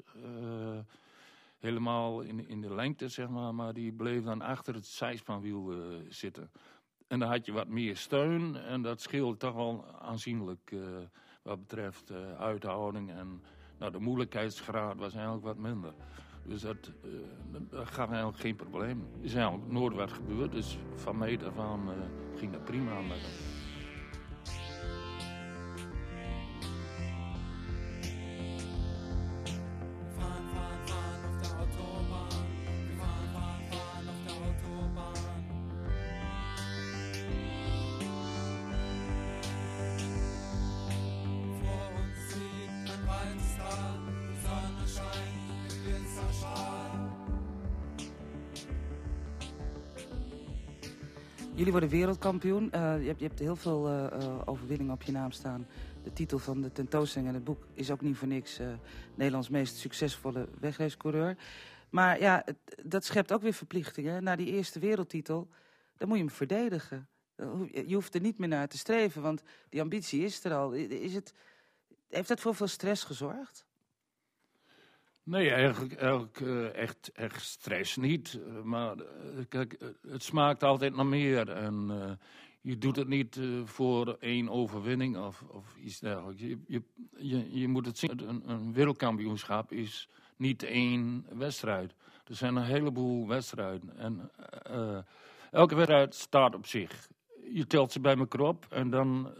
helemaal 1.59 2.21
in, 2.21 2.47
in 2.47 2.61
de 2.61 2.73
lengte, 2.73 3.07
zeg 3.07 3.29
maar. 3.29 3.55
Maar 3.55 3.73
die 3.73 3.91
bleef 3.91 4.23
dan 4.23 4.41
achter 4.41 4.73
het 4.73 4.85
zijspanwiel 4.85 5.73
zitten. 6.09 6.51
En 7.09 7.19
dan 7.19 7.29
had 7.29 7.45
je 7.45 7.51
wat 7.51 7.67
meer 7.67 7.97
steun. 7.97 8.55
En 8.55 8.81
dat 8.81 9.01
scheelde 9.01 9.37
toch 9.37 9.53
wel 9.53 9.85
aanzienlijk 10.01 10.71
eh, 10.71 10.79
wat 11.41 11.59
betreft 11.59 12.09
eh, 12.09 12.17
uithouding. 12.39 13.11
En 13.11 13.41
nou, 13.77 13.91
de 13.91 13.99
moeilijkheidsgraad 13.99 14.97
was 14.97 15.13
eigenlijk 15.13 15.43
wat 15.45 15.57
minder. 15.57 15.93
Dus 16.45 16.61
dat, 16.61 16.91
eh, 17.03 17.09
dat- 17.51 17.71
eigenlijk 18.11 18.37
geen 18.39 18.55
probleem. 18.55 19.07
Er 19.19 19.25
is 19.25 19.33
eigenlijk 19.33 19.71
nooit 19.71 19.93
wat 19.95 20.11
gebeurd. 20.11 20.51
Dus 20.51 20.77
van 20.95 21.17
aan 21.57 21.89
eh, 21.91 21.95
ging 22.35 22.51
dat 22.51 22.63
prima 22.63 23.01
met 23.01 23.29
wereldkampioen. 51.87 52.71
Eh, 52.71 53.01
je, 53.01 53.07
hebt, 53.07 53.19
je 53.19 53.27
hebt 53.27 53.39
heel 53.39 53.55
veel 53.55 53.87
eh, 53.87 54.41
overwinningen 54.45 54.93
op 54.93 55.01
je 55.01 55.11
naam 55.11 55.31
staan. 55.31 55.67
De 56.03 56.13
titel 56.13 56.39
van 56.39 56.61
de 56.61 56.71
tentoonstelling 56.71 57.29
en 57.29 57.35
het 57.35 57.43
boek 57.43 57.67
is 57.73 57.91
ook 57.91 58.01
niet 58.01 58.17
voor 58.17 58.27
niks 58.27 58.59
Nederlands 59.15 59.49
meest 59.49 59.75
succesvolle 59.75 60.47
wegracecoureur. 60.59 61.37
Maar 61.89 62.19
ja, 62.19 62.45
dat 62.83 63.05
schept 63.05 63.33
ook 63.33 63.41
weer 63.41 63.53
verplichtingen. 63.53 64.23
Na 64.23 64.35
die 64.35 64.47
eerste 64.47 64.79
wereldtitel, 64.79 65.47
dan 65.97 66.07
moet 66.07 66.17
je 66.17 66.23
hem 66.23 66.33
verdedigen. 66.33 67.07
Je 67.71 67.93
hoeft 67.93 68.15
er 68.15 68.21
niet 68.21 68.37
meer 68.37 68.47
naar 68.47 68.67
te 68.67 68.77
streven, 68.77 69.21
want 69.21 69.43
die 69.69 69.81
ambitie 69.81 70.23
is 70.23 70.43
er 70.43 70.53
al. 70.53 70.71
Is 70.73 71.13
het, 71.13 71.33
heeft 72.07 72.27
dat 72.27 72.39
voor 72.39 72.55
veel 72.55 72.67
stress 72.67 73.03
gezorgd? 73.03 73.65
Nee, 75.29 75.49
eigenlijk, 75.49 75.93
eh, 75.93 76.73
echt, 76.73 77.11
echt 77.13 77.41
stress 77.41 77.95
niet. 77.97 78.39
Eh, 78.47 78.61
Maar 78.61 78.97
eh, 78.97 79.05
kijk, 79.49 79.77
het 80.07 80.23
smaakt 80.23 80.63
altijd 80.63 80.95
naar 80.95 81.05
meer. 81.05 81.49
En 81.49 81.89
je 82.61 82.77
doet 82.77 82.95
het 82.95 83.07
niet 83.07 83.39
voor 83.63 84.17
één 84.19 84.49
overwinning 84.49 85.17
of, 85.17 85.43
of 85.47 85.75
iets 85.77 85.99
dergelijks. 85.99 86.41
Je, 86.41 86.57
je, 86.67 86.83
je, 87.17 87.59
je 87.59 87.67
moet 87.67 87.85
het 87.85 87.97
zien, 87.97 88.29
een, 88.29 88.49
een 88.49 88.73
wereldkampioenschap 88.73 89.71
is 89.71 90.09
niet 90.35 90.63
één 90.63 91.25
wedstrijd. 91.33 91.95
Er 92.27 92.35
zijn 92.35 92.55
een 92.55 92.63
heleboel 92.63 93.27
wedstrijden. 93.27 93.97
En 93.97 94.31
elke 95.51 95.75
wedstrijd 95.75 96.15
staat 96.15 96.55
op 96.55 96.65
zich. 96.65 97.09
Je 97.53 97.67
telt 97.67 97.91
ze 97.91 97.99
bij 97.99 98.17
elkaar 98.17 98.41
op 98.41 98.65
en 98.69 98.89
dan 98.89 99.33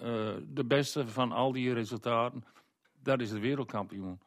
de 0.48 0.66
beste 0.66 1.08
van 1.08 1.32
al 1.32 1.52
die 1.52 1.74
resultaten, 1.74 2.44
dat 3.04 3.22
is 3.22 3.30
de 3.30 3.40
wereldkampioen. 3.40 4.20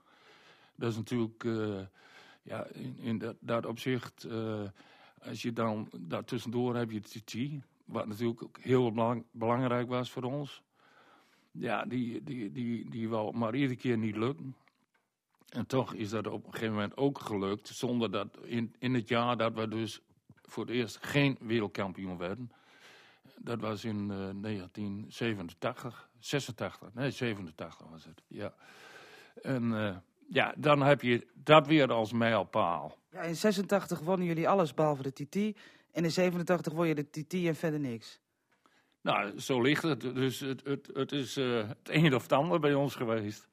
Dat 0.76 0.91
is 0.91 0.97
natuurlijk, 0.97 1.45
eh, 1.45 1.81
ja, 2.43 2.67
in, 2.67 2.99
in 2.99 3.19
dat, 3.19 3.37
dat 3.41 3.67
opzicht, 3.67 4.25
eh, 4.25 4.62
als 5.23 5.43
je 5.43 5.52
dan, 5.52 5.88
daartussendoor 5.99 6.76
heb 6.76 6.91
je 6.91 7.00
TT, 7.00 7.35
wat 7.85 8.07
natuurlijk 8.07 8.43
ook 8.43 8.59
heel 8.61 8.93
belang- 8.93 9.25
belangrijk 9.31 9.88
was 9.88 10.11
voor 10.11 10.23
ons. 10.23 10.62
Ja, 11.50 11.85
die, 11.85 12.23
die, 12.23 12.52
die, 12.52 12.91
die 12.91 13.09
wou 13.09 13.37
maar 13.37 13.55
iedere 13.55 13.76
keer 13.76 13.99
niet 13.99 14.17
lukken. 14.17 14.57
En 15.49 15.67
toch 15.67 15.95
is 15.95 16.11
dat 16.11 16.26
op 16.26 16.47
een 16.47 16.52
gegeven 16.52 16.75
moment 16.75 16.97
ook 16.97 17.19
gelukt, 17.19 17.69
zonder 17.69 18.11
dat 18.11 18.38
in, 18.45 18.75
in 18.79 18.95
het 18.95 19.09
jaar 19.09 19.37
dat 19.37 19.55
we 19.55 19.69
dus 19.69 20.00
voor 20.43 20.64
het 20.64 20.75
eerst 20.75 20.99
geen 21.00 21.37
wereldkampioen 21.41 22.19
werden. 22.19 22.52
Dat 23.38 23.61
was 23.61 23.85
in 23.85 24.11
eh, 24.11 24.17
1987, 24.17 26.09
86, 26.19 26.95
nee 26.95 27.11
87 27.11 27.87
was 27.88 28.05
het, 28.05 28.23
ja. 28.26 28.55
En 29.43 29.75
eh, 29.75 29.97
ja, 30.33 30.55
dan 30.57 30.83
heb 30.83 31.03
je 31.03 31.27
dat 31.35 31.67
weer 31.67 31.93
als 31.93 32.12
mijlpaal. 32.12 32.99
Ja, 33.11 33.21
in 33.21 33.37
86 33.37 34.01
wonnen 34.01 34.27
jullie 34.27 34.49
alles 34.49 34.75
behalve 34.75 35.03
de 35.03 35.12
TT. 35.12 35.37
En 35.93 36.05
in 36.05 36.11
87 36.11 36.73
won 36.73 36.89
je 36.89 36.95
de 36.95 37.11
TT 37.11 37.35
en 37.35 37.55
verder 37.55 37.81
niks. 37.81 38.21
Nou, 39.01 39.41
zo 39.41 39.61
ligt 39.61 39.83
het. 39.83 40.01
Dus 40.01 40.41
het, 40.41 40.65
het, 40.65 40.91
het 40.93 41.12
is 41.12 41.37
eh, 41.37 41.69
het 41.69 41.89
een 41.89 42.15
of 42.15 42.23
het 42.23 42.33
ander 42.33 42.61
bij 42.61 42.75
ons 42.75 42.95
geweest. 42.95 43.49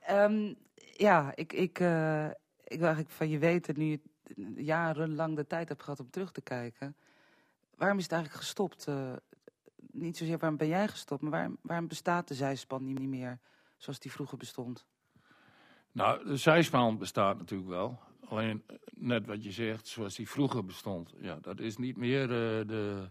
Ehm, 0.00 0.54
ja, 0.96 1.32
ik, 1.34 1.52
ik, 1.52 1.80
eh, 1.80 2.26
ik 2.64 2.78
wil 2.78 2.86
eigenlijk 2.86 3.10
van 3.10 3.28
je 3.28 3.38
weten, 3.38 3.74
nu 3.78 3.84
je 3.84 4.00
jarenlang 4.62 5.36
de 5.36 5.46
tijd 5.46 5.68
hebt 5.68 5.82
gehad 5.82 6.00
om 6.00 6.10
terug 6.10 6.32
te 6.32 6.42
kijken. 6.42 6.96
Waarom 7.76 7.98
is 7.98 8.04
het 8.04 8.12
eigenlijk 8.12 8.42
gestopt? 8.42 8.86
Eh, 8.86 9.12
niet 9.76 10.16
zozeer 10.16 10.38
waarom 10.38 10.58
ben 10.58 10.68
jij 10.68 10.88
gestopt, 10.88 11.22
maar 11.22 11.30
waarom, 11.30 11.58
waarom 11.62 11.88
bestaat 11.88 12.28
de 12.28 12.34
zijspan 12.34 12.84
niet 12.84 13.00
meer 13.00 13.38
zoals 13.76 13.98
die 13.98 14.12
vroeger 14.12 14.38
bestond? 14.38 14.86
Nou, 15.92 16.24
de 16.26 16.36
zijspan 16.36 16.98
bestaat 16.98 17.38
natuurlijk 17.38 17.70
wel. 17.70 17.98
Alleen, 18.28 18.62
net 18.96 19.26
wat 19.26 19.44
je 19.44 19.50
zegt, 19.50 19.86
zoals 19.86 20.14
die 20.14 20.28
vroeger 20.28 20.64
bestond. 20.64 21.14
Ja, 21.20 21.38
dat 21.40 21.60
is 21.60 21.76
niet 21.76 21.96
meer 21.96 22.22
eh, 22.22 22.66
de... 22.66 23.08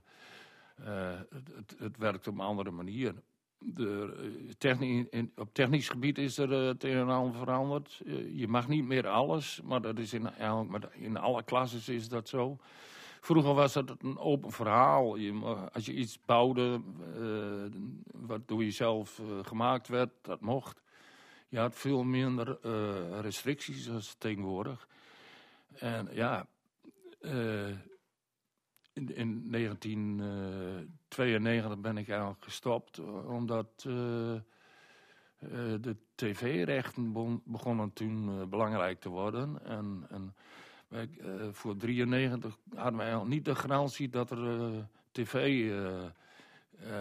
eh, 0.75 1.19
het, 1.29 1.75
het, 1.77 1.97
werkt 1.97 2.27
op 2.27 2.33
een 2.33 2.39
andere 2.45 2.71
manier. 2.71 3.13
De, 3.59 4.13
eh, 4.17 4.53
techni- 4.57 5.07
in, 5.09 5.31
op 5.35 5.53
technisch 5.53 5.89
gebied 5.89 6.17
is 6.17 6.37
er 6.37 6.53
eh, 6.53 6.67
het 6.67 6.83
een 6.83 6.97
en 6.97 7.09
ander 7.09 7.35
veranderd. 7.35 8.01
Je 8.33 8.47
mag 8.47 8.67
niet 8.67 8.85
meer 8.85 9.07
alles, 9.07 9.61
maar 9.63 9.81
dat 9.81 9.99
is 9.99 10.13
in, 10.13 10.29
in 10.91 11.17
alle 11.17 11.43
klasses 11.43 11.89
is 11.89 12.09
dat 12.09 12.29
zo. 12.29 12.57
Vroeger 13.21 13.53
was 13.53 13.73
dat 13.73 13.95
een 13.99 14.17
open 14.17 14.51
verhaal. 14.51 15.17
Als 15.73 15.85
je 15.85 15.93
iets 15.93 16.19
bouwde 16.25 16.81
wat 18.11 18.47
door 18.47 18.63
jezelf 18.63 19.21
gemaakt 19.41 19.87
werd, 19.87 20.09
dat 20.21 20.41
mocht. 20.41 20.81
Je 21.51 21.59
had 21.59 21.75
veel 21.75 22.03
minder 22.03 22.59
eh, 22.61 23.19
restricties 23.19 23.89
als 23.89 24.15
tegenwoordig. 24.17 24.87
En 25.73 26.07
ja, 26.11 26.47
eh, 27.19 27.67
in, 28.93 29.15
in 29.15 29.51
1992 29.51 31.79
ben 31.79 31.97
ik 31.97 32.09
eigenlijk 32.09 32.43
gestopt, 32.43 32.97
eh, 32.97 33.29
omdat 33.29 33.83
eh, 33.87 34.33
eh, 34.33 34.41
de 35.81 35.95
tv-rechten 36.15 37.41
begonnen 37.45 37.93
toen 37.93 38.29
eh, 38.29 38.45
belangrijk 38.47 38.99
te 38.99 39.09
worden. 39.09 39.65
En, 39.65 40.05
en 40.09 40.35
eh, 40.89 41.01
voor 41.51 41.77
93 41.77 42.57
hadden 42.75 42.95
we 42.95 43.01
eigenlijk 43.01 43.33
niet 43.33 43.45
de 43.45 43.55
garantie 43.55 44.09
dat 44.09 44.31
er 44.31 44.61
eh, 44.61 44.67
tv 45.11 45.33
eh, 45.33 46.05
eh, 46.05 46.11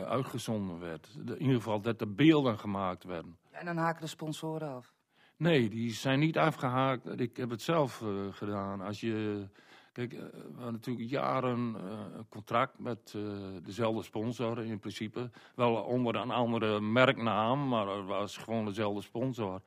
uitgezonden 0.03 0.79
werd. 0.79 1.09
In 1.27 1.41
ieder 1.41 1.57
geval 1.57 1.81
dat 1.81 2.01
er 2.01 2.15
beelden 2.15 2.59
gemaakt 2.59 3.05
werden. 3.05 3.39
En 3.61 3.67
dan 3.67 3.77
haken 3.77 4.01
de 4.01 4.07
sponsoren 4.07 4.69
af. 4.69 4.93
Nee, 5.37 5.69
die 5.69 5.93
zijn 5.93 6.19
niet 6.19 6.39
afgehaakt. 6.39 7.21
Ik 7.21 7.37
heb 7.37 7.51
het 7.51 7.63
zelf 7.63 8.03
eh, 8.03 8.09
gedaan. 8.31 8.81
Als 8.81 9.01
je, 9.01 9.47
kijk, 9.93 10.13
eh, 10.13 10.19
we 10.21 10.55
hadden 10.55 10.73
natuurlijk 10.73 11.11
jaren 11.11 11.75
eh, 11.77 12.17
een 12.17 12.29
contract 12.29 12.79
met 12.79 13.15
dezelfde 13.63 14.03
sponsor 14.03 14.65
in 14.65 14.79
principe. 14.79 15.31
Wel 15.55 15.75
onder 15.75 16.15
een 16.15 16.31
andere 16.31 16.81
merknaam, 16.81 17.69
maar 17.69 17.87
het 17.87 18.07
was 18.07 18.37
gewoon 18.37 18.65
dezelfde 18.65 19.03
sponsor. 19.03 19.63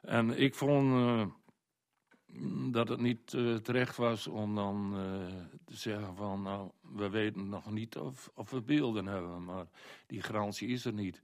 En 0.00 0.40
ik 0.40 0.54
vond 0.54 0.94
dat 2.72 2.88
het 2.88 3.00
niet 3.00 3.26
terecht 3.62 3.96
was 3.96 4.26
om 4.26 4.54
dan 4.54 4.94
te 5.64 5.76
zeggen 5.76 6.16
van... 6.16 6.42
nou, 6.42 6.70
we 6.80 7.10
weten 7.10 7.48
nog 7.48 7.70
niet 7.70 7.96
of, 7.96 8.30
of 8.34 8.50
we 8.50 8.60
beelden 8.60 9.06
hebben, 9.06 9.44
maar 9.44 9.66
die 10.06 10.22
garantie 10.22 10.68
is 10.68 10.84
er 10.84 10.92
niet. 10.92 11.22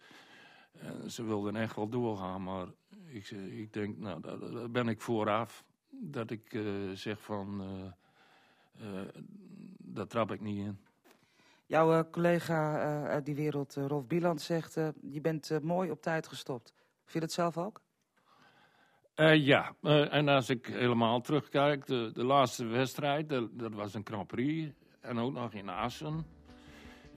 En 0.78 1.10
ze 1.10 1.24
wilden 1.24 1.56
echt 1.56 1.76
wel 1.76 1.88
doorgaan, 1.88 2.42
maar 2.42 2.66
ik, 3.06 3.26
zeg- 3.26 3.38
ik 3.50 3.72
denk, 3.72 3.98
nou, 3.98 4.20
daar, 4.20 4.70
ben 4.70 4.88
ik 4.88 5.00
vooraf. 5.00 5.64
Dat 5.90 6.30
ik 6.30 6.54
eh, 6.54 6.62
zeg 6.94 7.20
van, 7.22 7.60
eh, 7.60 8.98
eh, 9.00 9.08
daar 9.78 10.06
trap 10.06 10.30
ik 10.32 10.40
niet 10.40 10.58
in. 10.58 10.78
Jouw 11.66 11.92
eh, 11.92 12.10
collega 12.10 12.80
eh, 12.80 13.04
uit 13.08 13.24
die 13.26 13.34
wereld, 13.34 13.76
eh, 13.76 13.86
Rolf 13.86 14.06
Bieland, 14.06 14.40
zegt... 14.40 14.76
eh, 14.76 14.88
je 15.02 15.20
bent 15.20 15.50
eh, 15.50 15.58
mooi 15.58 15.90
op 15.90 16.02
tijd 16.02 16.28
gestopt. 16.28 16.74
Vind 17.04 17.12
je 17.12 17.20
dat 17.20 17.32
zelf 17.32 17.58
ook? 17.58 17.80
Eh, 19.14 19.46
ja, 19.46 19.74
eh, 19.82 20.14
en 20.14 20.28
als 20.28 20.48
ik 20.50 20.66
helemaal 20.66 21.20
terugkijk, 21.20 21.86
de, 21.86 22.10
de 22.12 22.24
laatste 22.24 22.64
wedstrijd, 22.64 23.28
dat, 23.28 23.48
dat 23.58 23.74
was 23.74 23.94
een 23.94 24.06
Grand 24.06 24.26
Prix. 24.26 24.72
En 25.00 25.18
ook 25.18 25.32
nog 25.32 25.52
in 25.52 25.68
Assen. 25.68 26.24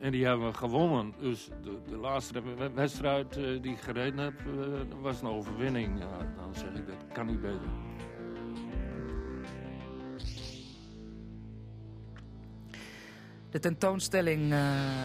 En 0.04 0.12
die 0.12 0.26
hebben 0.26 0.48
we 0.48 0.54
gewonnen. 0.54 1.14
Dus 1.20 1.50
de, 1.64 1.82
de 1.88 1.96
laatste 1.98 2.42
we- 2.42 2.72
wedstrijd 2.72 3.38
eh, 3.38 3.44
die 3.62 3.72
ik 3.72 3.80
gereden 3.80 4.20
heb, 4.20 4.34
eh, 4.40 5.02
was 5.02 5.22
een 5.22 5.28
overwinning. 5.28 6.00
Ja, 6.00 6.18
dan 6.36 6.56
zeg 6.56 6.74
ik, 6.74 6.88
dat 6.88 6.96
kan 7.14 7.26
niet 7.26 7.42
beter. 7.42 7.70
De 13.50 13.60
tentoonstelling 13.60 14.52
eh 14.52 15.04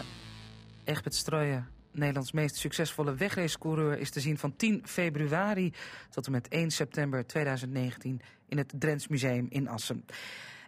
Egbert 0.83 1.15
Strooijen, 1.15 1.67
Nederlands 1.91 2.31
meest 2.31 2.55
succesvolle 2.55 3.15
wegracecoureur, 3.15 3.99
is 3.99 4.09
te 4.09 4.19
zien 4.19 4.37
van 4.37 4.55
10 4.55 4.81
februari 4.85 5.73
tot 6.09 6.25
en 6.25 6.31
met 6.31 6.47
1 6.47 6.71
september 6.71 7.25
2019 7.27 8.21
in 8.47 8.57
het 8.57 8.73
Drents 8.77 9.07
Museum 9.07 9.45
in 9.49 9.67
Assen. 9.67 10.05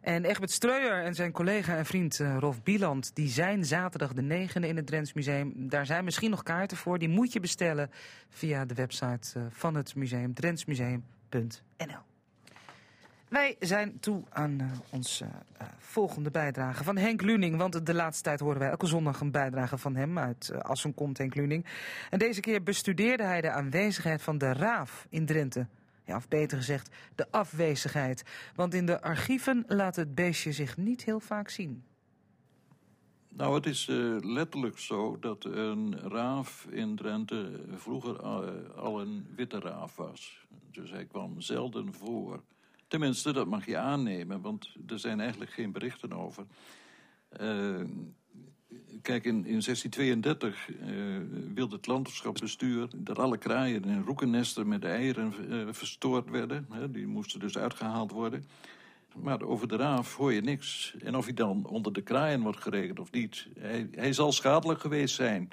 En 0.01 0.25
Egbert 0.25 0.51
Streuer 0.51 1.03
en 1.03 1.15
zijn 1.15 1.31
collega 1.31 1.77
en 1.77 1.85
vriend 1.85 2.19
eh, 2.19 2.37
Rolf 2.39 2.63
Bieland, 2.63 3.15
die 3.15 3.29
zijn 3.29 3.65
zaterdag 3.65 4.13
de 4.13 4.47
9e 4.47 4.61
in 4.61 4.75
het 4.75 4.87
Drents 4.87 5.13
Museum. 5.13 5.53
Daar 5.55 5.85
zijn 5.85 6.03
misschien 6.03 6.29
nog 6.29 6.43
kaarten 6.43 6.77
voor, 6.77 6.99
die 6.99 7.09
moet 7.09 7.33
je 7.33 7.39
bestellen 7.39 7.91
via 8.29 8.65
de 8.65 8.73
website 8.73 9.39
eh, 9.39 9.45
van 9.49 9.75
het 9.75 9.95
museum, 9.95 10.33
drentsmuseum.nl. 10.33 12.09
Wij 13.31 13.55
zijn 13.59 13.99
toe 13.99 14.23
aan 14.29 14.59
eh, 14.59 14.67
onze 14.89 15.25
volgende 15.77 16.31
bijdrage 16.31 16.83
van 16.83 16.97
Henk 16.97 17.21
Luning. 17.21 17.57
Want 17.57 17.85
de 17.85 17.93
laatste 17.93 18.23
tijd 18.23 18.39
horen 18.39 18.59
wij 18.59 18.69
elke 18.69 18.85
zondag 18.85 19.19
een 19.19 19.31
bijdrage 19.31 19.77
van 19.77 19.95
hem. 19.95 20.19
Uit 20.19 20.49
eh, 20.49 20.59
Assen 20.59 20.93
komt 20.93 21.17
Henk 21.17 21.35
Luning. 21.35 21.65
En 22.09 22.19
deze 22.19 22.39
keer 22.39 22.63
bestudeerde 22.63 23.23
hij 23.23 23.41
de 23.41 23.49
aanwezigheid 23.49 24.21
van 24.21 24.37
de 24.37 24.53
raaf 24.53 25.05
in 25.09 25.25
Drenthe. 25.25 25.67
Of 26.15 26.27
beter 26.27 26.57
gezegd, 26.57 26.89
de 27.15 27.31
afwezigheid. 27.31 28.23
Want 28.55 28.73
in 28.73 28.85
de 28.85 29.01
archieven 29.01 29.63
laat 29.67 29.95
het 29.95 30.15
beestje 30.15 30.51
zich 30.51 30.77
niet 30.77 31.03
heel 31.03 31.19
vaak 31.19 31.49
zien. 31.49 31.83
Nou, 33.33 33.55
het 33.55 33.65
is 33.65 33.87
eh, 33.87 34.15
letterlijk 34.19 34.79
zo 34.79 35.19
dat 35.19 35.43
een 35.43 35.99
raaf 35.99 36.67
in 36.69 36.95
Drenthe 36.95 37.59
vroeger 37.75 38.19
eh, 38.19 38.77
al 38.77 39.01
een 39.01 39.27
witte 39.35 39.59
raaf 39.59 39.95
was. 39.95 40.45
Dus 40.71 40.89
hij 40.89 41.05
kwam 41.05 41.41
zelden 41.41 41.93
voor. 41.93 42.43
Tenminste, 42.87 43.33
dat 43.33 43.47
mag 43.47 43.65
je 43.65 43.77
aannemen, 43.77 44.41
want 44.41 44.75
er 44.87 44.99
zijn 44.99 45.19
eigenlijk 45.19 45.51
geen 45.51 45.71
berichten 45.71 46.13
over. 46.13 46.45
Eh, 47.29 47.81
kijk, 49.01 49.25
in, 49.25 49.35
in 49.35 49.61
1632 49.61 50.69
eh, 50.69 50.87
wilde 51.53 51.75
het 51.75 51.87
landschapsbestuur 51.87 52.87
dat 52.95 53.19
alle 53.19 53.37
kraaien 53.37 53.83
in 53.83 54.03
roekennesten 54.03 54.67
met 54.67 54.83
eieren 54.83 55.33
eh, 55.49 55.67
verstoord 55.71 56.29
werden. 56.29 56.67
Die 56.91 57.07
moesten 57.07 57.39
dus 57.39 57.57
uitgehaald 57.57 58.11
worden. 58.11 58.45
Maar 59.15 59.41
over 59.41 59.67
de 59.67 59.75
raaf 59.75 60.15
hoor 60.15 60.33
je 60.33 60.41
niks. 60.41 60.95
En 61.03 61.15
of 61.15 61.25
hij 61.25 61.33
dan 61.33 61.65
onder 61.65 61.93
de 61.93 62.01
kraaien 62.01 62.41
wordt 62.41 62.61
gerekend 62.61 62.99
of 62.99 63.11
niet, 63.11 63.47
hij, 63.59 63.87
hij 63.91 64.13
zal 64.13 64.31
schadelijk 64.31 64.79
geweest 64.79 65.15
zijn. 65.15 65.49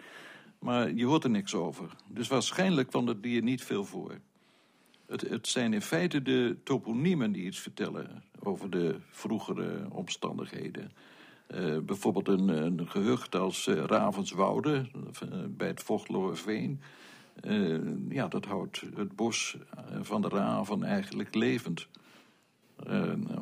Maar 0.58 0.92
je 0.92 1.04
hoort 1.04 1.24
er 1.24 1.30
niks 1.30 1.54
over. 1.54 1.90
Dus 2.08 2.28
waarschijnlijk 2.28 2.88
kwam 2.88 3.06
het 3.06 3.22
dier 3.22 3.42
niet 3.42 3.64
veel 3.64 3.84
voor. 3.84 4.18
Het, 5.06 5.20
het 5.20 5.46
zijn 5.46 5.72
in 5.72 5.82
feite 5.82 6.22
de 6.22 6.56
toponiemen 6.64 7.32
die 7.32 7.44
iets 7.44 7.58
vertellen 7.58 8.22
over 8.38 8.70
de 8.70 8.96
vroegere 9.10 9.86
omstandigheden. 9.90 10.92
Eh, 11.48 11.78
bijvoorbeeld 11.78 12.28
een, 12.28 12.48
een 12.48 12.88
gehucht 12.88 13.34
als 13.34 13.66
eh, 13.66 13.84
Ravenswoude 13.84 14.86
eh, 15.20 15.28
bij 15.48 15.68
het 15.68 15.82
Vochtloerveen. 15.82 16.80
Ja, 18.08 18.28
dat 18.28 18.44
houdt 18.44 18.82
het 18.96 19.16
bos 19.16 19.56
van 20.02 20.22
de 20.22 20.28
raven 20.28 20.82
eigenlijk 20.82 21.34
levend. 21.34 21.86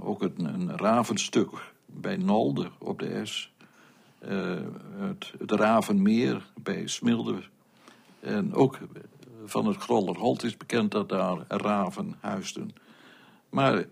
Ook 0.02 0.22
een, 0.22 0.44
een 0.44 0.76
ravenstuk 0.76 1.50
bij 1.86 2.16
Nolde 2.16 2.70
op 2.78 2.98
de 2.98 3.20
S. 3.26 3.52
Het, 4.18 5.32
het 5.38 5.50
Ravenmeer 5.50 6.50
bij 6.62 6.86
Smilde. 6.86 7.42
En 8.20 8.54
ook 8.54 8.78
van 9.44 9.66
het 9.66 9.76
Grollerholt 9.76 10.42
is 10.42 10.56
bekend 10.56 10.90
dat 10.90 11.08
daar 11.08 11.38
raven 11.48 12.14
huisden. 12.20 12.70
Maar 13.48 13.84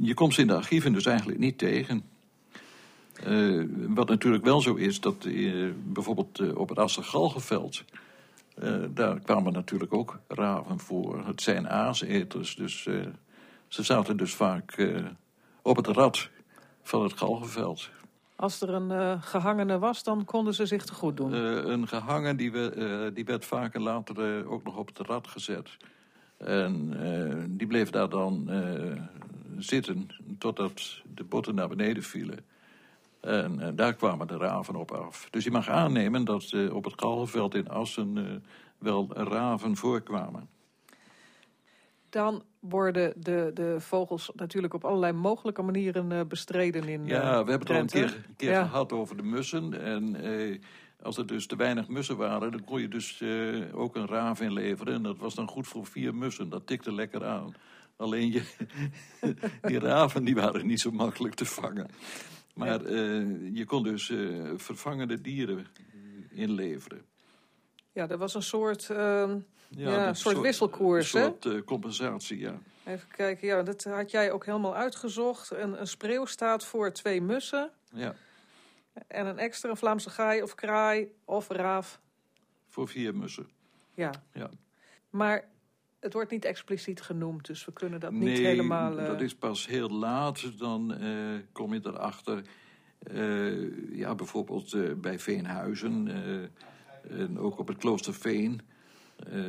je 0.00 0.14
komt 0.14 0.34
ze 0.34 0.40
in 0.40 0.46
de 0.46 0.56
archieven 0.56 0.92
dus 0.92 1.06
eigenlijk 1.06 1.38
niet 1.38 1.58
tegen. 1.58 2.02
Eh, 3.24 3.64
wat 3.88 4.08
natuurlijk 4.08 4.44
wel 4.44 4.60
zo 4.60 4.74
is, 4.74 5.00
dat 5.00 5.24
eh, 5.24 5.68
bijvoorbeeld 5.84 6.38
eh, 6.38 6.56
op 6.56 6.68
het 6.68 6.78
Assergalgenveld... 6.78 7.84
eh, 8.54 8.74
daar 8.90 9.20
kwamen 9.20 9.52
natuurlijk 9.52 9.94
ook 9.94 10.18
raven 10.28 10.78
voor. 10.78 11.26
Het 11.26 11.42
zijn 11.42 11.68
aaseters, 11.68 12.56
dus 12.56 12.82
ze 13.68 13.82
zaten 13.82 14.16
dus 14.16 14.34
vaak 14.34 14.90
op 15.62 15.76
het 15.76 15.86
rad 15.86 16.28
van 16.82 17.02
het 17.02 17.12
galgenveld. 17.12 17.90
Als 18.36 18.60
er 18.60 18.68
een 18.68 18.90
eh, 18.90 19.22
gehangene 19.22 19.78
was, 19.78 20.02
dan 20.02 20.24
konden 20.24 20.54
ze 20.54 20.66
zich 20.66 20.84
te 20.84 20.94
goed 20.94 21.16
doen. 21.16 21.32
Een 21.32 21.88
gehangen 21.88 22.36
die, 22.36 22.52
we, 22.52 23.10
die 23.14 23.24
werd 23.24 23.44
vaker 23.44 23.80
later 23.80 24.46
ook 24.48 24.64
nog 24.64 24.76
op 24.76 24.86
het 24.86 25.06
rad 25.06 25.26
gezet. 25.26 25.76
En 26.36 26.96
die 27.56 27.66
bleef 27.66 27.90
daar 27.90 28.08
dan 28.08 28.50
zitten 29.58 30.06
totdat 30.38 31.02
de 31.14 31.24
botten 31.24 31.54
naar 31.54 31.68
beneden 31.68 32.02
vielen. 32.02 32.38
En 33.22 33.60
eh, 33.60 33.68
daar 33.74 33.94
kwamen 33.94 34.26
de 34.26 34.36
raven 34.36 34.76
op 34.76 34.90
af. 34.90 35.26
Dus 35.30 35.44
je 35.44 35.50
mag 35.50 35.68
aannemen 35.68 36.24
dat 36.24 36.52
eh, 36.52 36.74
op 36.74 36.84
het 36.84 36.94
Galgenveld 37.00 37.54
in 37.54 37.68
Assen 37.68 38.16
eh, 38.18 38.24
wel 38.78 39.08
raven 39.14 39.76
voorkwamen. 39.76 40.48
Dan 42.08 42.42
worden 42.60 43.12
de, 43.16 43.50
de 43.54 43.76
vogels 43.80 44.30
natuurlijk 44.34 44.74
op 44.74 44.84
allerlei 44.84 45.12
mogelijke 45.12 45.62
manieren 45.62 46.28
bestreden 46.28 46.88
in 46.88 47.06
Ja, 47.06 47.44
we 47.44 47.50
hebben 47.50 47.58
het 47.58 47.70
al 47.70 47.76
een 47.76 47.86
keer, 47.86 48.24
een 48.28 48.36
keer 48.36 48.50
Ja. 48.50 48.62
gehad 48.64 48.92
over 48.92 49.16
de 49.16 49.22
mussen. 49.22 49.80
En 49.82 50.14
eh, 50.16 50.58
als 51.02 51.16
er 51.18 51.26
dus 51.26 51.46
te 51.46 51.56
weinig 51.56 51.88
mussen 51.88 52.16
waren, 52.16 52.50
dan 52.50 52.64
kon 52.64 52.80
je 52.80 52.88
dus 52.88 53.20
eh, 53.20 53.78
ook 53.78 53.96
een 53.96 54.06
raaf 54.06 54.40
inleveren. 54.40 54.94
En 54.94 55.02
dat 55.02 55.18
was 55.18 55.34
dan 55.34 55.48
goed 55.48 55.66
voor 55.66 55.86
vier 55.86 56.14
mussen. 56.14 56.48
Dat 56.48 56.66
tikte 56.66 56.92
lekker 56.92 57.24
aan. 57.24 57.54
Alleen 57.96 58.32
je, 58.32 58.42
die 59.62 59.78
raven 59.78 60.24
die 60.24 60.34
waren 60.34 60.66
niet 60.66 60.80
zo 60.80 60.90
makkelijk 60.90 61.34
te 61.34 61.44
vangen. 61.44 61.90
Maar 62.52 62.84
eh, 62.84 63.54
je 63.54 63.64
kon 63.64 63.82
dus 63.82 64.10
eh, 64.10 64.50
vervangende 64.56 65.20
dieren 65.20 65.66
inleveren. 66.30 67.04
Ja, 67.92 68.06
dat 68.06 68.18
was 68.18 68.34
een 68.34 68.42
soort, 68.42 68.90
ehm, 68.90 69.38
ja, 69.68 70.08
een 70.08 70.16
soort 70.16 70.40
wisselkoers, 70.40 71.12
Een 71.14 71.20
soort 71.22 71.46
eh, 71.46 71.62
compensatie, 71.64 72.38
ja. 72.38 72.58
Even 72.84 73.08
kijken, 73.08 73.46
ja, 73.48 73.62
dat 73.62 73.84
had 73.84 74.10
jij 74.10 74.32
ook 74.32 74.46
helemaal 74.46 74.74
uitgezocht. 74.76 75.50
Een, 75.50 75.80
een 75.80 75.86
spreeuw 75.86 76.24
staat 76.24 76.64
voor 76.64 76.92
twee 76.92 77.22
mussen. 77.22 77.70
ja. 77.92 78.14
En 79.06 79.26
een 79.26 79.38
extra 79.38 79.70
een 79.70 79.76
Vlaamse 79.76 80.10
gaai 80.10 80.42
of 80.42 80.54
kraai 80.54 81.12
of 81.24 81.48
raaf. 81.48 82.00
Voor 82.68 82.88
vier 82.88 83.14
mussen. 83.16 83.48
Ja, 83.94 84.10
Ja. 84.32 84.50
maar 85.10 85.48
het 86.02 86.12
wordt 86.12 86.30
niet 86.30 86.44
expliciet 86.44 87.00
genoemd, 87.00 87.46
dus 87.46 87.64
we 87.64 87.72
kunnen 87.72 88.00
dat 88.00 88.12
nee, 88.12 88.28
niet 88.28 88.38
helemaal... 88.38 88.98
eh, 88.98 89.06
dat 89.06 89.20
is 89.20 89.34
pas 89.34 89.66
heel 89.66 89.90
laat. 89.90 90.58
Dan 90.58 90.94
eh, 90.94 91.08
kom 91.52 91.74
je 91.74 91.80
erachter. 91.84 92.42
eh 92.98 93.96
ja, 93.98 94.14
bijvoorbeeld 94.14 94.72
eh, 94.72 94.92
bij 94.96 95.18
Veenhuizen. 95.18 96.08
eh, 96.08 97.20
en 97.20 97.38
ook 97.38 97.58
op 97.58 97.68
het 97.68 97.76
Kloosterveen. 97.76 98.60
eh, 99.26 99.40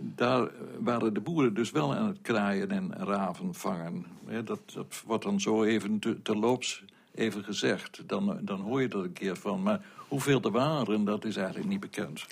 daar 0.00 0.50
waren 0.78 1.14
de 1.14 1.20
boeren 1.20 1.54
dus 1.54 1.70
wel 1.70 1.94
aan 1.94 2.06
het 2.08 2.18
kraaien 2.22 2.70
en 2.70 2.94
raven 2.96 3.54
vangen. 3.54 4.06
Dat, 4.44 4.60
dat 4.74 5.02
wordt 5.06 5.24
dan 5.24 5.40
zo 5.40 5.62
even 5.64 5.98
te, 5.98 6.22
terloops 6.22 6.84
even 7.14 7.44
gezegd. 7.44 8.08
Dan, 8.08 8.38
dan 8.42 8.60
hoor 8.60 8.80
je 8.82 8.88
er 8.88 8.96
een 8.96 9.12
keer 9.12 9.36
van. 9.36 9.62
Maar 9.62 9.84
hoeveel 10.08 10.40
er 10.40 10.50
waren, 10.50 11.04
dat 11.04 11.24
is 11.24 11.36
eigenlijk 11.36 11.68
niet 11.68 11.80
bekend. 11.80 12.26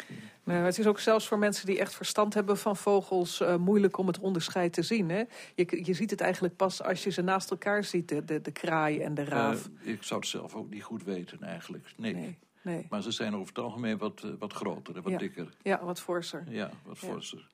Nou, 0.44 0.64
het 0.64 0.78
is 0.78 0.86
ook 0.86 0.98
zelfs 1.00 1.28
voor 1.28 1.38
mensen 1.38 1.66
die 1.66 1.78
echt 1.78 1.94
verstand 1.94 2.34
hebben 2.34 2.58
van 2.58 2.76
vogels 2.76 3.40
eh, 3.40 3.56
moeilijk 3.56 3.98
om 3.98 4.06
het 4.06 4.18
onderscheid 4.18 4.72
te 4.72 4.82
zien. 4.82 5.08
Hè? 5.10 5.22
Je, 5.54 5.80
je 5.84 5.94
ziet 5.94 6.10
het 6.10 6.20
eigenlijk 6.20 6.56
pas 6.56 6.82
als 6.82 7.04
je 7.04 7.10
ze 7.10 7.22
naast 7.22 7.50
elkaar 7.50 7.84
ziet, 7.84 8.08
de, 8.08 8.24
de, 8.24 8.40
de 8.40 8.50
kraai 8.50 9.00
en 9.00 9.14
de 9.14 9.24
raaf. 9.24 9.68
Eh, 9.84 9.92
ik 9.92 10.02
zou 10.02 10.20
het 10.20 10.28
zelf 10.28 10.54
ook 10.54 10.70
niet 10.70 10.82
goed 10.82 11.04
weten 11.04 11.42
eigenlijk. 11.42 11.92
Nee. 11.96 12.14
nee, 12.14 12.38
nee. 12.62 12.86
Maar 12.90 13.02
ze 13.02 13.10
zijn 13.10 13.34
over 13.34 13.48
het 13.48 13.58
algemeen 13.64 13.98
wat, 13.98 14.20
eh, 14.24 14.30
wat 14.38 14.52
groter 14.52 14.96
en 14.96 15.02
wat 15.02 15.12
Ja. 15.12 15.18
dikker. 15.18 15.48
Ja, 15.62 15.84
wat 15.84 16.00
forser. 16.00 16.44
Ja, 16.48 16.70
wat 16.84 16.98
Ja. 17.00 17.08
forser. 17.08 17.48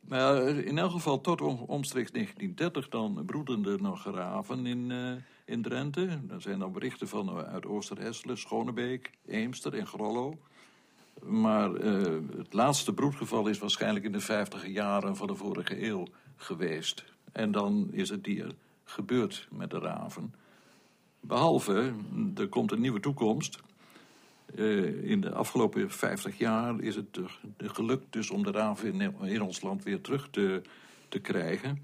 Maar 0.00 0.46
in 0.48 0.78
elk 0.78 0.90
geval 0.90 1.20
tot 1.20 1.40
om- 1.40 1.64
omstreeks 1.66 2.10
1930 2.10 2.88
dan 2.88 3.22
broeden 3.26 3.64
er 3.64 3.82
nog 3.82 4.04
raven 4.14 4.66
in, 4.66 4.92
in 5.50 5.62
Drenthe. 5.62 6.20
Er 6.30 6.40
zijn 6.40 6.58
dan 6.58 6.72
berichten 6.72 7.08
van 7.08 7.28
eh, 7.28 7.52
uit 7.52 7.66
Oosterhesselen, 7.66 8.38
Schonebeek, 8.38 9.10
Eemster 9.26 9.74
en 9.74 9.86
Grollo. 9.86 10.38
Maar 11.22 11.74
eh, 11.74 12.02
het 12.36 12.52
laatste 12.52 12.92
broedgeval 12.92 13.46
is 13.46 13.58
waarschijnlijk 13.58 14.04
in 14.04 14.12
de 14.12 14.20
50 14.20 14.66
jaren 14.66 15.16
van 15.16 15.26
de 15.26 15.34
vorige 15.34 15.86
eeuw 15.86 16.06
geweest. 16.36 17.04
En 17.32 17.52
dan 17.52 17.88
is 17.92 18.08
het 18.08 18.24
dier 18.24 18.54
gebeurd 18.84 19.48
met 19.50 19.70
de 19.70 19.78
raven. 19.78 20.34
Behalve, 21.20 21.92
er 22.34 22.48
komt 22.48 22.72
een 22.72 22.80
nieuwe 22.80 23.00
toekomst. 23.00 23.60
Eh, 24.54 25.10
in 25.10 25.20
de 25.20 25.32
afgelopen 25.32 25.90
50 25.90 26.38
jaar 26.38 26.80
is 26.80 26.96
het 26.96 27.20
gelukt 27.56 28.12
dus 28.12 28.30
om 28.30 28.42
de 28.42 28.50
raven 28.50 29.00
in, 29.00 29.14
in 29.22 29.42
ons 29.42 29.62
land 29.62 29.82
weer 29.82 30.00
terug 30.00 30.28
te, 30.30 30.62
te 31.08 31.18
krijgen. 31.18 31.82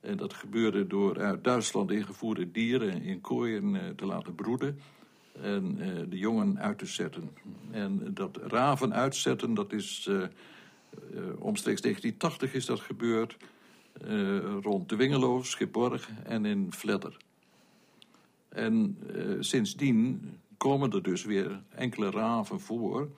En 0.00 0.16
dat 0.16 0.34
gebeurde 0.34 0.86
door 0.86 1.20
uit 1.20 1.44
Duitsland 1.44 1.90
ingevoerde 1.90 2.50
dieren 2.50 3.02
in 3.02 3.20
kooien 3.20 3.74
eh, 3.74 3.88
te 3.96 4.06
laten 4.06 4.34
broeden. 4.34 4.78
en 5.42 5.76
eh, 5.80 6.04
de 6.08 6.18
jongen 6.18 6.58
uit 6.58 6.78
te 6.78 6.86
zetten. 6.86 7.30
En 7.70 8.14
dat 8.14 8.36
raven 8.36 8.94
uitzetten, 8.94 9.54
dat 9.54 9.72
is 9.72 10.06
eh, 10.10 10.22
eh, 10.22 10.28
omstreeks 11.38 11.80
1980 11.80 12.54
is 12.54 12.66
dat 12.66 12.80
gebeurd. 12.80 13.36
eh, 14.06 14.38
rond 14.62 14.88
de 14.88 14.96
Wingelo, 14.96 15.42
Schipborg 15.42 16.08
en 16.24 16.44
in 16.44 16.66
Vledder. 16.72 17.16
En 18.48 18.98
eh, 19.14 19.36
sindsdien 19.40 20.30
komen 20.56 20.90
er 20.92 21.02
dus 21.02 21.24
weer 21.24 21.62
enkele 21.74 22.10
raven 22.10 22.60
voor 22.60 23.08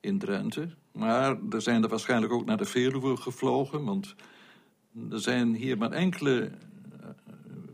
in 0.00 0.18
Drenthe. 0.18 0.68
Maar 0.92 1.36
er 1.50 1.62
zijn 1.62 1.82
er 1.82 1.88
waarschijnlijk 1.88 2.32
ook 2.32 2.44
naar 2.44 2.56
de 2.56 2.64
Veluwe 2.64 3.16
gevlogen, 3.16 3.84
want 3.84 4.14
er 5.10 5.20
zijn 5.20 5.54
hier 5.54 5.78
maar 5.78 5.90
enkele 5.92 6.40
eh, 6.44 7.08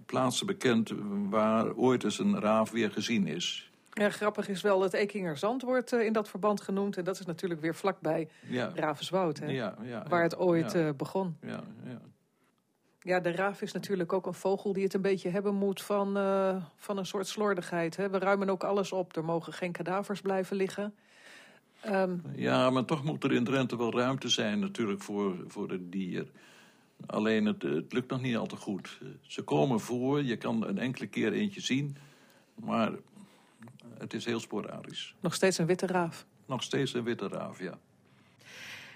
plaatsen 0.06 0.46
bekend 0.46 0.92
waar 1.30 1.74
ooit 1.74 2.04
eens 2.04 2.18
een 2.18 2.40
raaf 2.40 2.70
weer 2.70 2.90
gezien 2.90 3.26
is. 3.26 3.70
Ja, 3.92 4.10
grappig 4.10 4.48
is 4.48 4.60
wel 4.62 4.80
dat 4.80 4.92
Ekinger 4.92 5.36
Zand 5.36 5.62
wordt 5.62 5.92
eh, 5.92 6.04
in 6.04 6.12
dat 6.12 6.28
verband 6.28 6.60
genoemd. 6.60 6.96
En 6.96 7.04
dat 7.04 7.20
is 7.20 7.26
natuurlijk 7.26 7.60
weer 7.60 7.74
vlakbij 7.74 8.28
Ja, 8.48 8.70
Ravenswoud, 8.74 9.38
hè? 9.38 9.46
ja, 9.46 9.74
ja, 9.82 10.04
waar 10.08 10.22
het 10.22 10.36
ooit 10.36 10.72
ja, 10.72 10.86
eh, 10.86 10.94
begon. 10.96 11.36
ja, 11.40 11.60
ja. 11.84 12.00
Ja, 13.04 13.20
de 13.20 13.30
raaf 13.30 13.62
is 13.62 13.72
natuurlijk 13.72 14.12
ook 14.12 14.26
een 14.26 14.34
vogel 14.34 14.72
die 14.72 14.82
het 14.84 14.94
een 14.94 15.02
beetje 15.02 15.28
hebben 15.28 15.54
moet 15.54 15.82
van, 15.82 16.12
van 16.76 16.98
een 16.98 17.06
soort 17.06 17.26
slordigheid. 17.26 17.96
Hè? 17.96 18.10
We 18.10 18.18
ruimen 18.18 18.48
ook 18.48 18.64
alles 18.64 18.92
op. 18.92 19.16
Er 19.16 19.24
mogen 19.24 19.52
geen 19.52 19.72
kadavers 19.72 20.20
blijven 20.20 20.56
liggen. 20.56 20.94
Ehm, 21.80 22.16
Ja, 22.34 22.70
maar 22.70 22.84
toch 22.84 23.04
moet 23.04 23.24
er 23.24 23.32
in 23.32 23.44
Drenthe 23.44 23.76
wel 23.76 23.92
ruimte 23.92 24.28
zijn 24.28 24.58
natuurlijk 24.58 25.02
voor, 25.02 25.34
voor 25.46 25.70
het 25.70 25.92
dier. 25.92 26.26
Alleen 27.06 27.46
het, 27.46 27.62
het 27.62 27.92
lukt 27.92 28.10
nog 28.10 28.20
niet 28.20 28.36
al 28.36 28.46
te 28.46 28.56
goed. 28.56 29.00
Ze 29.22 29.42
komen 29.42 29.80
voor, 29.80 30.22
je 30.22 30.36
kan 30.36 30.66
een 30.66 30.78
enkele 30.78 31.06
keer 31.06 31.32
eentje 31.32 31.60
zien, 31.60 31.96
maar 32.54 32.92
het 33.98 34.14
is 34.14 34.24
heel 34.24 34.40
sporadisch. 34.40 35.14
nog 35.20 35.34
steeds 35.34 35.58
een 35.58 35.66
witte 35.66 35.86
raaf. 35.86 36.26
Nog 36.46 36.62
steeds 36.62 36.94
een 36.94 37.04
witte 37.04 37.28
raaf, 37.28 37.58
ja. 37.58 37.78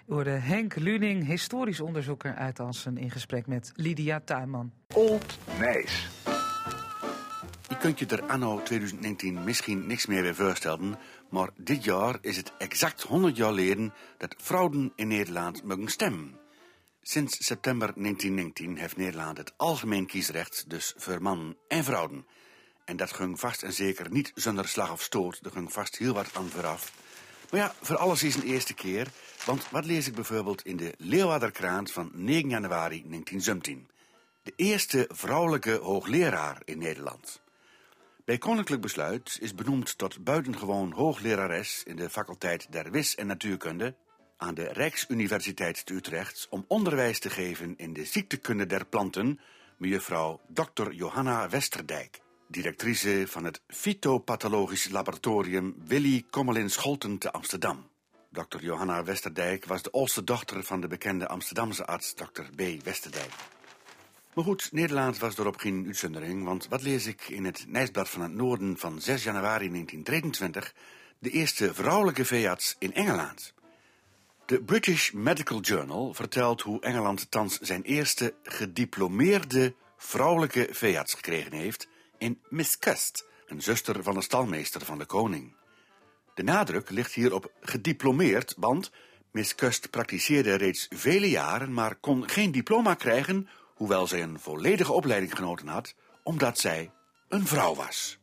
U 0.09 0.13
hoorde 0.13 0.31
Henk 0.31 0.77
Luning, 0.77 1.27
historisch 1.27 1.81
onderzoeker 1.81 2.35
uit 2.35 2.61
Assen, 2.61 2.99
in 2.99 3.11
gesprek 3.11 3.47
met 3.47 3.73
Lydia 3.77 4.21
Tuinman. 4.25 4.73
Old 4.95 5.39
Nijs. 5.59 6.09
Je 7.69 7.77
kunt 7.77 7.99
je 7.99 8.07
er 8.07 8.23
anno 8.23 8.63
2019 8.63 9.45
misschien 9.45 9.87
niks 9.87 10.07
meer 10.07 10.23
bij 10.23 10.35
voorstellen, 10.35 10.99
maar 11.31 11.51
dit 11.57 11.85
jaar 11.85 12.19
is 12.21 12.37
het 12.37 12.53
exact 12.59 13.03
100 13.03 13.37
jaar 13.37 13.49
geleden 13.49 13.93
dat 14.19 14.35
vrouwen 14.39 14.93
in 14.95 15.09
Nederland 15.09 15.65
mogen 15.65 15.89
stemmen. 15.89 16.46
Sinds 17.09 17.47
september 17.47 17.93
1919 17.95 18.77
heeft 18.77 18.97
Nederland 18.97 19.39
het 19.39 19.53
algemeen 19.57 20.07
kiesrecht, 20.07 20.65
dus 20.71 20.95
voor 20.97 21.23
mannen 21.23 21.57
en 21.69 21.85
vrouwen. 21.85 22.27
En 22.85 22.97
dat 22.97 23.13
ging 23.13 23.41
vast 23.41 23.63
en 23.63 23.73
zeker 23.73 24.11
niet 24.11 24.33
zonder 24.35 24.69
slag 24.69 24.93
of 24.93 25.03
stoot, 25.03 25.41
er 25.43 25.51
ging 25.51 25.73
vast 25.73 25.97
heel 25.97 26.15
wat 26.15 26.31
aan 26.35 26.49
vooraf. 26.49 26.93
Maar 27.51 27.61
ja, 27.61 27.75
voor 27.81 27.97
alles 27.97 28.23
is 28.23 28.35
een 28.35 28.43
eerste 28.43 28.75
keer, 28.75 29.09
want 29.45 29.71
wat 29.71 29.85
lees 29.85 30.07
ik 30.07 30.15
bijvoorbeeld 30.15 30.63
in 30.63 30.77
de 30.77 30.95
Leeuwarderkrant 30.99 31.93
van 31.93 32.11
9 32.13 32.49
januari 32.49 33.03
1917? 33.09 33.89
De 34.43 34.53
eerste 34.57 35.09
vrouwelijke 35.13 35.79
hoogleraar 35.83 36.63
in 36.65 36.79
Nederland. 36.79 37.41
Bij 38.25 38.39
koninklijk 38.39 38.83
besluit 38.83 39.39
is 39.41 39.55
benoemd 39.55 39.99
tot 39.99 40.25
buitengewoon 40.25 40.93
hooglerares 40.93 41.83
in 41.85 41.97
de 41.97 42.11
faculteit 42.11 42.67
der 42.71 42.91
Wis- 42.91 43.15
en 43.15 43.27
Natuurkunde 43.27 43.95
aan 44.37 44.55
de 44.55 44.65
Rijksuniversiteit 44.73 45.87
te 45.87 45.95
Utrecht 45.95 46.47
om 46.51 46.65
onderwijs 46.69 47.19
te 47.19 47.31
geven 47.31 47.75
in 47.77 47.93
de 47.93 48.05
ziektekunde 48.05 48.67
der 48.67 48.87
planten, 48.87 49.41
mejuffrouw 49.77 50.41
Dr. 50.49 50.91
Johanna 50.91 51.49
Westerdijk, 51.49 52.21
directrice 52.47 53.25
van 53.29 53.45
het 53.45 53.61
Fytopathologisch 53.69 54.89
Laboratorium 54.89 55.75
Willy 55.87 56.25
Kommelin 56.31 56.71
Scholten 56.71 57.19
te 57.19 57.33
Amsterdam. 57.33 57.89
Dr. 58.33 58.59
Johanna 58.61 59.05
Westerdijk 59.05 59.65
was 59.65 59.83
de 59.83 59.91
oudste 59.91 60.25
dochter 60.25 60.65
van 60.65 60.81
de 60.81 60.87
bekende 60.87 61.29
Amsterdamse 61.29 61.87
arts 61.87 62.15
Dr. 62.15 62.43
B. 62.55 62.85
Westerdijk. 62.85 63.33
Maar 64.35 64.45
goed, 64.45 64.69
Nederland 64.73 65.19
was 65.19 65.35
daarop 65.35 65.57
geen 65.57 65.85
uitzondering, 65.87 66.45
want 66.45 66.69
wat 66.69 66.83
lees 66.83 67.07
ik 67.07 67.29
in 67.29 67.45
het 67.45 67.65
Nijsblad 67.69 68.09
van 68.09 68.23
het 68.23 68.33
Noorden 68.33 68.79
van 68.79 69.01
6 69.01 69.23
januari 69.23 69.69
1923? 69.69 70.75
De 71.19 71.31
eerste 71.31 71.75
vrouwelijke 71.75 72.25
veearts 72.25 72.77
in 72.79 72.95
Engeland. 72.95 73.55
De 74.47 74.63
British 74.63 75.11
Medical 75.11 75.61
Journal 75.61 76.15
vertelt 76.15 76.63
hoe 76.63 76.81
Engeland 76.81 77.31
thans 77.31 77.59
zijn 77.59 77.83
eerste 77.83 78.35
gediplomeerde 78.43 79.75
vrouwelijke 79.97 80.69
veearts 80.71 81.15
gekregen 81.15 81.53
heeft 81.53 81.89
in 82.19 82.41
Miss 82.49 82.79
Cust, 82.79 83.27
een 83.47 83.63
zuster 83.63 84.03
van 84.03 84.15
de 84.15 84.23
stalmeester 84.23 84.85
van 84.85 84.99
de 84.99 85.05
koning. 85.05 85.57
De 86.35 86.43
nadruk 86.43 86.91
ligt 86.91 87.13
hier 87.13 87.35
op 87.35 87.53
gediplomeerd, 87.61 88.55
want 88.57 88.91
Miss 89.33 89.55
Cust 89.55 89.91
praktiseerde 89.91 90.55
reeds 90.55 90.87
vele 90.91 91.31
jaren, 91.31 91.73
maar 91.73 91.95
kon 91.95 92.29
geen 92.29 92.53
diploma 92.53 92.95
krijgen, 92.95 93.49
hoewel 93.75 94.07
zij 94.07 94.23
een 94.23 94.41
volledige 94.41 94.93
opleiding 94.93 95.37
genoten 95.37 95.69
had, 95.69 95.95
omdat 96.23 96.59
zij 96.59 96.91
een 97.29 97.47
vrouw 97.47 97.75
was. 97.75 98.19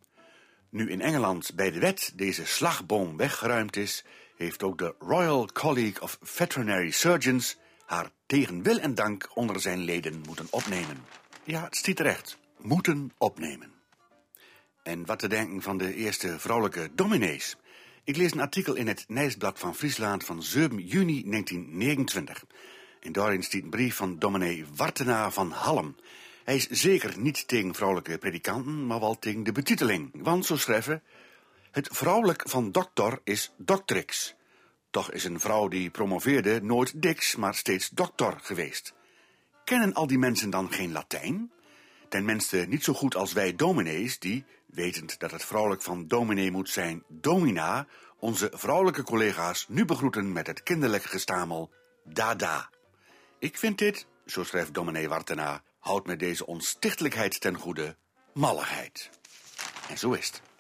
Nu 0.70 0.90
in 0.90 1.02
Engeland 1.02 1.56
bij 1.56 1.72
de 1.72 1.80
wet 1.80 2.14
deze 2.16 2.46
slagboom 2.46 3.18
weggeruimd 3.18 3.76
is, 3.76 4.04
heeft 4.38 4.63
ook 4.63 4.78
de 4.78 4.96
Royal 5.00 5.50
College 5.54 6.02
of 6.02 6.17
Veterinary 6.22 6.91
Surgeons 6.91 7.58
haar 7.86 8.12
tegen 8.26 8.63
wil 8.63 8.80
en 8.80 8.96
dank 8.96 9.30
onder 9.34 9.60
zijn 9.60 9.80
leden 9.80 10.22
moeten 10.26 10.48
opnemen. 10.50 11.06
Ja, 11.43 11.63
het 11.63 11.76
stiet 11.76 11.96
terecht. 11.96 12.38
Moeten 12.58 13.12
opnemen. 13.17 13.72
En 14.84 15.06
wat 15.06 15.19
te 15.19 15.28
denken 15.28 15.62
van 15.62 15.78
de 15.78 15.96
eerste 15.96 16.39
vrouwelijke 16.39 16.89
dominees? 16.96 17.58
Ik 18.04 18.15
lees 18.17 18.32
een 18.32 18.41
artikel 18.41 18.76
in 18.76 18.88
het 18.88 19.06
Nijsblad 19.08 19.60
van 19.60 19.76
Friesland 19.76 20.26
van 20.26 20.43
7 20.43 20.86
juni 20.86 21.24
1929. 21.30 22.43
En 23.00 23.12
daarin 23.12 23.43
staat 23.43 23.62
een 23.62 23.69
brief 23.69 23.96
van 23.96 24.19
dominee 24.19 24.65
Wartena 24.76 25.32
van 25.32 25.52
Halm. 25.52 25.96
Hij 26.43 26.56
is 26.56 26.69
zeker 26.69 27.13
niet 27.19 27.48
tegen 27.48 27.76
vrouwelijke 27.76 28.17
predikanten, 28.17 28.88
maar 28.88 29.00
wel 29.00 29.19
tegen 29.19 29.43
de 29.43 29.52
betiteling. 29.52 30.10
Want, 30.13 30.46
zo 30.46 30.58
schrijven, 30.58 31.04
het 31.74 31.90
vrouwelijk 31.92 32.44
van 32.46 32.72
dokter 32.72 33.20
is 33.24 33.54
doctrix. 33.58 34.36
Toch 34.90 35.12
is 35.12 35.24
een 35.24 35.40
vrouw 35.40 35.68
die 35.68 35.90
promoveerde 35.90 36.62
nooit 36.62 37.02
dix, 37.02 37.36
maar 37.36 37.56
steeds 37.56 37.90
doctor 37.90 38.40
geweest. 38.42 38.94
Kennen 39.64 39.94
al 39.94 40.08
die 40.08 40.18
mensen 40.18 40.50
dan 40.50 40.72
geen 40.72 40.92
Latijn? 40.92 41.52
Ten 42.10 42.26
minste 42.26 42.58
niet 42.58 42.84
zo 42.84 42.94
goed 42.94 43.16
als 43.16 43.34
wij 43.34 43.56
dominees, 43.56 44.20
die, 44.20 44.46
wetend 44.66 45.20
dat 45.20 45.32
het 45.32 45.46
vrouwelijk 45.46 45.82
van 45.82 46.08
dominee 46.08 46.52
moet 46.52 46.70
zijn 46.70 47.04
domina, 47.08 47.88
onze 48.20 48.52
vrouwelijke 48.54 49.04
collega's 49.04 49.66
nu 49.68 49.86
begroeten 49.86 50.32
met 50.32 50.48
het 50.48 50.64
kinderlijke 50.64 51.08
gestamel 51.08 51.72
dada. 52.04 52.70
Ik 53.40 53.58
vind 53.58 53.78
dit, 53.78 54.08
zo 54.26 54.44
schrijft 54.44 54.74
dominee 54.74 55.10
Wartena, 55.10 55.64
houdt 55.80 56.08
met 56.08 56.20
deze 56.20 56.46
onstichtelijkheid 56.46 57.42
ten 57.42 57.58
goede 57.58 57.96
malligheid. 58.34 59.10
En 59.90 59.98
zo 59.98 60.12
is 60.12 60.28
het. 60.28 60.53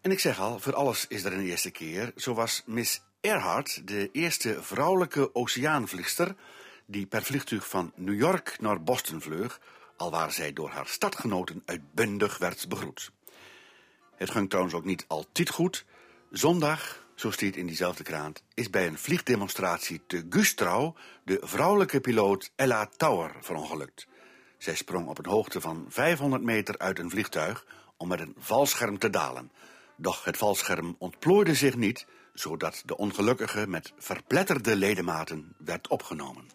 En 0.00 0.10
ik 0.10 0.20
zeg 0.20 0.40
al, 0.40 0.58
voor 0.58 0.74
alles 0.74 1.06
is 1.06 1.24
er 1.24 1.32
een 1.32 1.44
eerste 1.44 1.70
keer. 1.70 2.12
Zo 2.16 2.34
was 2.34 2.62
Miss 2.66 3.02
Earhart 3.20 3.88
de 3.88 4.08
eerste 4.12 4.62
vrouwelijke 4.62 5.34
oceaanvliegster 5.34 6.34
die 6.86 7.06
per 7.06 7.22
vliegtuig 7.22 7.68
van 7.68 7.92
New 7.94 8.18
York 8.18 8.56
naar 8.60 8.82
Boston 8.82 9.20
vleug, 9.20 9.60
alwaar 9.96 10.32
zij 10.32 10.52
door 10.52 10.70
haar 10.70 10.86
stadgenoten 10.86 11.62
uitbundig 11.64 12.38
werd 12.38 12.68
begroet. 12.68 13.10
Het 14.16 14.30
ging 14.30 14.48
trouwens 14.48 14.74
ook 14.74 14.84
niet 14.84 15.04
altijd 15.08 15.50
goed. 15.50 15.84
Zondag, 16.30 17.06
zo 17.14 17.30
staat 17.30 17.56
in 17.56 17.66
diezelfde 17.66 18.02
krant, 18.02 18.42
is 18.54 18.70
bij 18.70 18.86
een 18.86 18.98
vliegdemonstratie 18.98 20.00
te 20.06 20.26
Gustrouw 20.30 20.94
de 21.24 21.38
vrouwelijke 21.42 22.00
piloot 22.00 22.50
Ella 22.56 22.88
Tower 22.96 23.34
verongelukt. 23.40 24.06
Zij 24.58 24.74
sprong 24.74 25.08
op 25.08 25.18
een 25.18 25.30
hoogte 25.30 25.60
van 25.60 25.86
500 25.88 26.42
meter 26.42 26.78
uit 26.78 26.98
een 26.98 27.10
vliegtuig 27.10 27.66
om 27.96 28.08
met 28.08 28.20
een 28.20 28.34
valscherm 28.38 28.98
te 28.98 29.10
dalen. 29.10 29.50
Doch 30.00 30.24
het 30.24 30.36
valscherm 30.36 30.96
ontplooide 30.98 31.54
zich 31.54 31.76
niet, 31.76 32.06
zodat 32.32 32.82
de 32.84 32.96
ongelukkige 32.96 33.66
met 33.66 33.92
verpletterde 33.98 34.76
ledematen 34.76 35.54
werd 35.58 35.88
opgenomen. 35.88 36.46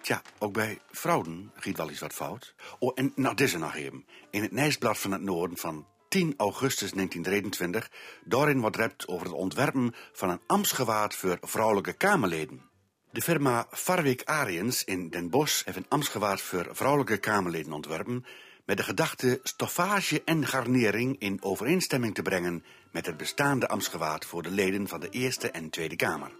Tja, 0.00 0.22
ook 0.38 0.52
bij 0.52 0.78
vrouwen 0.90 1.52
giet 1.54 1.76
wel 1.76 1.88
eens 1.88 2.00
wat 2.00 2.12
fout. 2.12 2.54
Oh, 2.78 2.92
en 2.94 3.12
nou, 3.14 3.34
dit 3.34 3.46
is 3.46 3.52
er 3.52 3.58
nog 3.58 3.74
even. 3.74 4.06
In 4.30 4.42
het 4.42 4.52
Nijsblad 4.52 4.98
van 4.98 5.12
het 5.12 5.22
Noorden 5.22 5.56
van 5.56 5.86
10 6.08 6.34
augustus 6.36 6.90
1923, 6.90 7.90
daarin 8.24 8.60
wordt 8.60 8.76
rept 8.76 9.08
over 9.08 9.26
het 9.26 9.34
ontwerpen 9.34 9.94
van 10.12 10.30
een 10.30 10.40
ambtsgewaad 10.46 11.14
voor 11.14 11.38
vrouwelijke 11.40 11.92
kamerleden. 11.92 12.62
De 13.10 13.22
firma 13.22 13.66
Farwik 13.70 14.22
Ariens 14.24 14.84
in 14.84 15.08
Den 15.08 15.30
Bosch 15.30 15.64
heeft 15.64 15.76
een 15.76 15.88
ambtsgewaad 15.88 16.40
voor 16.40 16.68
vrouwelijke 16.70 17.18
kamerleden 17.18 17.72
ontworpen, 17.72 18.24
met 18.64 18.76
de 18.76 18.82
gedachte 18.82 19.40
stoffage 19.42 20.22
en 20.24 20.46
garnering 20.46 21.16
in 21.18 21.42
overeenstemming 21.42 22.14
te 22.14 22.22
brengen 22.22 22.64
met 22.90 23.06
het 23.06 23.16
bestaande 23.16 23.68
ambtsgewaad 23.68 24.24
voor 24.24 24.42
de 24.42 24.50
leden 24.50 24.88
van 24.88 25.00
de 25.00 25.08
Eerste 25.08 25.50
en 25.50 25.70
Tweede 25.70 25.96
Kamer. 25.96 26.30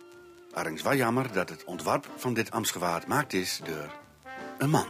Arings 0.52 0.82
wel 0.82 0.94
jammer 0.94 1.32
dat 1.32 1.48
het 1.48 1.64
ontwerp 1.64 2.08
van 2.16 2.34
dit 2.34 2.50
ambtsgewaad 2.50 3.06
maakt 3.06 3.32
is 3.32 3.60
door 3.64 3.94
een 4.58 4.70
man. 4.70 4.86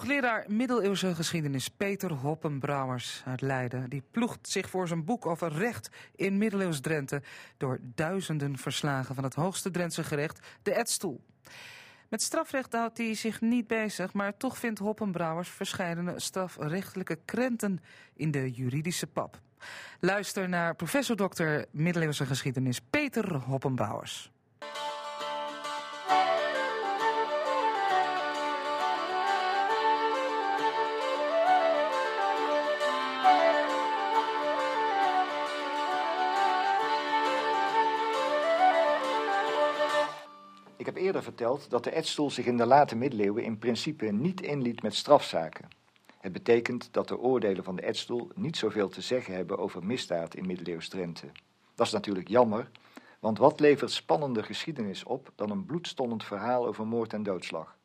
Hoogleraar 0.00 0.44
middeleeuwse 0.48 1.14
geschiedenis 1.14 1.68
Peter 1.68 2.12
Hoppenbrouwers 2.12 3.22
uit 3.26 3.40
Leiden... 3.40 3.90
die 3.90 4.02
ploegt 4.10 4.48
zich 4.48 4.70
voor 4.70 4.88
zijn 4.88 5.04
boek 5.04 5.26
over 5.26 5.52
recht 5.52 5.90
in 6.16 6.38
middeleeuws 6.38 6.80
Drenthe... 6.80 7.22
door 7.56 7.78
duizenden 7.82 8.58
verslagen 8.58 9.14
van 9.14 9.24
het 9.24 9.34
hoogste 9.34 9.70
Drentse 9.70 10.04
gerecht, 10.04 10.46
de 10.62 10.76
Edstoel. 10.76 11.20
Met 12.08 12.22
strafrecht 12.22 12.72
houdt 12.72 12.98
hij 12.98 13.14
zich 13.14 13.40
niet 13.40 13.66
bezig... 13.66 14.12
maar 14.12 14.36
toch 14.36 14.58
vindt 14.58 14.78
Hoppenbrouwers 14.78 15.48
verschillende 15.48 16.20
strafrechtelijke 16.20 17.18
krenten 17.24 17.80
in 18.14 18.30
de 18.30 18.50
juridische 18.50 19.06
pap. 19.06 19.40
Luister 19.98 20.48
naar 20.48 20.74
professor 20.74 21.16
dokter 21.16 21.66
middeleeuwse 21.70 22.26
geschiedenis 22.26 22.80
Peter 22.90 23.34
Hoppenbrouwers. 23.36 24.30
Heb 40.94 41.02
eerder 41.02 41.22
verteld 41.22 41.70
dat 41.70 41.84
de 41.84 41.94
Edstoel 41.94 42.30
zich 42.30 42.46
in 42.46 42.56
de 42.56 42.66
late 42.66 42.96
middeleeuwen 42.96 43.42
in 43.44 43.58
principe 43.58 44.06
niet 44.06 44.40
inliet 44.40 44.82
met 44.82 44.94
strafzaken. 44.94 45.68
Het 46.20 46.32
betekent 46.32 46.88
dat 46.92 47.08
de 47.08 47.18
oordelen 47.18 47.64
van 47.64 47.76
de 47.76 47.86
Edstoel 47.86 48.30
niet 48.34 48.56
zoveel 48.56 48.88
te 48.88 49.00
zeggen 49.00 49.34
hebben 49.34 49.58
over 49.58 49.84
misdaad 49.84 50.34
in 50.34 50.46
middeleeuws 50.46 50.88
Drenthe. 50.88 51.26
Dat 51.74 51.86
is 51.86 51.92
natuurlijk 51.92 52.28
jammer, 52.28 52.70
want 53.18 53.38
wat 53.38 53.60
levert 53.60 53.90
spannende 53.90 54.42
geschiedenis 54.42 55.04
op 55.04 55.32
dan 55.34 55.50
een 55.50 55.64
bloedstollend 55.64 56.24
verhaal 56.24 56.66
over 56.66 56.86
moord 56.86 57.12
en 57.12 57.22
doodslag? 57.22 57.76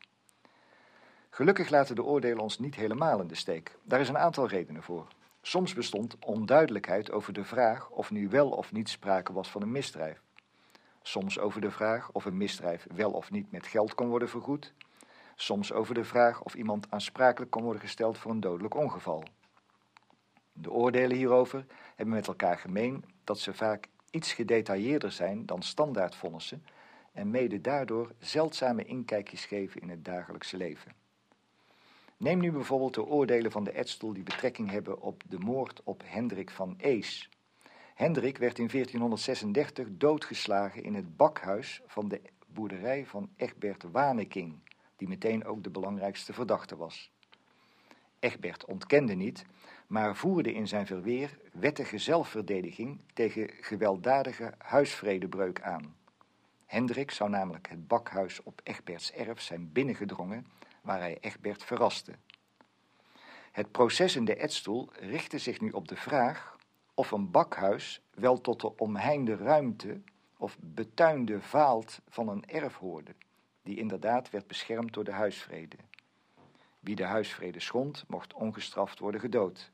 Gelukkig 1.30 1.70
laten 1.70 1.96
de 1.96 2.04
oordelen 2.04 2.40
ons 2.40 2.60
niet 2.60 2.76
helemaal 2.76 3.22
in 3.22 3.28
de 3.28 3.36
steek. 3.36 3.78
Daar 3.84 4.00
is 4.00 4.10
een 4.10 4.18
aantal 4.18 4.48
redenen 4.48 4.84
voor. 4.84 5.08
Soms 5.42 5.74
bestond 5.74 6.16
onduidelijkheid 6.20 7.12
over 7.12 7.34
de 7.34 7.44
vraag 7.44 7.90
of 7.90 8.12
nu 8.12 8.30
wel 8.30 8.50
of 8.50 8.72
niet 8.72 8.90
sprake 8.90 9.34
was 9.34 9.50
van 9.50 9.62
een 9.62 9.72
misdrijf. 9.72 10.25
Soms 11.08 11.40
over 11.40 11.62
de 11.62 11.72
vraag 11.72 12.12
of 12.12 12.26
een 12.26 12.38
misdrijf 12.38 12.88
wel 12.94 13.12
of 13.12 13.32
niet 13.32 13.52
met 13.52 13.68
geld 13.68 13.96
kon 13.96 14.08
worden 14.08 14.30
vergoed. 14.30 14.74
Soms 15.36 15.72
over 15.72 15.94
de 15.94 16.04
vraag 16.04 16.44
of 16.44 16.56
iemand 16.56 16.92
aansprakelijk 16.92 17.52
kon 17.52 17.64
worden 17.64 17.82
gesteld 17.82 18.18
voor 18.18 18.32
een 18.32 18.40
dodelijk 18.40 18.76
ongeval. 18.76 19.24
De 20.54 20.72
oordelen 20.72 21.18
hierover 21.18 21.66
hebben 21.96 22.16
met 22.16 22.28
elkaar 22.28 22.58
gemeen 22.58 23.06
dat 23.24 23.40
ze 23.40 23.54
vaak 23.54 23.88
iets 24.12 24.34
gedetailleerder 24.34 25.12
zijn 25.12 25.46
dan 25.46 25.62
standaardvonnissen 25.62 26.66
en 27.12 27.32
mede 27.32 27.62
daardoor 27.62 28.12
zeldzame 28.20 28.86
inkijkjes 28.86 29.46
geven 29.46 29.82
in 29.82 29.90
het 29.90 30.06
dagelijkse 30.06 30.58
leven. 30.58 30.94
Neem 32.18 32.40
nu 32.40 32.52
bijvoorbeeld 32.52 32.94
de 32.94 33.06
oordelen 33.06 33.52
van 33.52 33.64
de 33.64 33.74
Edstoel 33.74 34.14
die 34.14 34.24
betrekking 34.24 34.70
hebben 34.70 35.02
op 35.02 35.24
de 35.28 35.40
moord 35.40 35.82
op 35.84 36.02
Hendrik 36.06 36.52
van 36.52 36.76
Ees. 36.78 37.30
Hendrik 37.96 38.38
werd 38.38 38.60
in 38.60 38.68
1436 38.68 39.88
doodgeslagen 39.92 40.84
in 40.84 40.96
het 40.96 41.18
bakhuis 41.18 41.82
van 41.88 42.08
de 42.08 42.22
boerderij 42.48 43.06
van 43.06 43.30
Egbert 43.36 43.84
Waneking, 43.92 44.60
die 44.96 45.08
meteen 45.08 45.46
ook 45.46 45.64
de 45.64 45.70
belangrijkste 45.70 46.34
verdachte 46.34 46.76
was. 46.76 47.12
Egbert 48.20 48.66
ontkende 48.66 49.14
niet, 49.14 49.46
maar 49.88 50.16
voerde 50.16 50.54
in 50.54 50.68
zijn 50.68 50.86
verweer 50.86 51.40
wettige 51.52 51.98
zelfverdediging 51.98 53.02
tegen 53.14 53.50
gewelddadige 53.62 54.54
huisvredebreuk 54.58 55.62
aan. 55.62 55.96
Hendrik 56.66 57.12
zou 57.12 57.30
namelijk 57.30 57.70
het 57.70 57.88
bakhuis 57.88 58.44
op 58.44 58.62
Egberts 58.64 59.12
erf 59.12 59.42
zijn 59.42 59.72
binnengedrongen, 59.72 60.48
waar 60.82 61.00
hij 61.00 61.18
Egbert 61.22 61.64
verraste. 61.64 62.12
Het 63.52 63.72
proces 63.72 64.16
in 64.16 64.26
de 64.26 64.36
Edstoel 64.36 64.90
richtte 64.94 65.38
zich 65.38 65.62
nu 65.62 65.70
op 65.70 65.88
de 65.88 65.96
vraag 65.96 66.55
of 66.96 67.12
een 67.12 67.32
bakhuis 67.32 68.02
wel 68.14 68.42
tot 68.42 68.62
de 68.62 68.78
omheinde 68.78 69.36
ruimte 69.36 70.02
of 70.38 70.58
betuinde 70.60 71.42
vaalt 71.42 72.00
van 72.08 72.30
een 72.30 72.46
erf 72.46 72.78
hoorde, 72.78 73.16
die 73.64 73.78
inderdaad 73.78 74.30
werd 74.30 74.48
beschermd 74.48 74.94
door 74.94 75.04
de 75.04 75.12
huisvrede. 75.12 75.78
Wie 76.80 76.96
de 76.96 77.04
huisvrede 77.04 77.60
schond, 77.60 78.04
mocht 78.08 78.34
ongestraft 78.34 79.00
worden 79.00 79.22
gedood. 79.22 79.72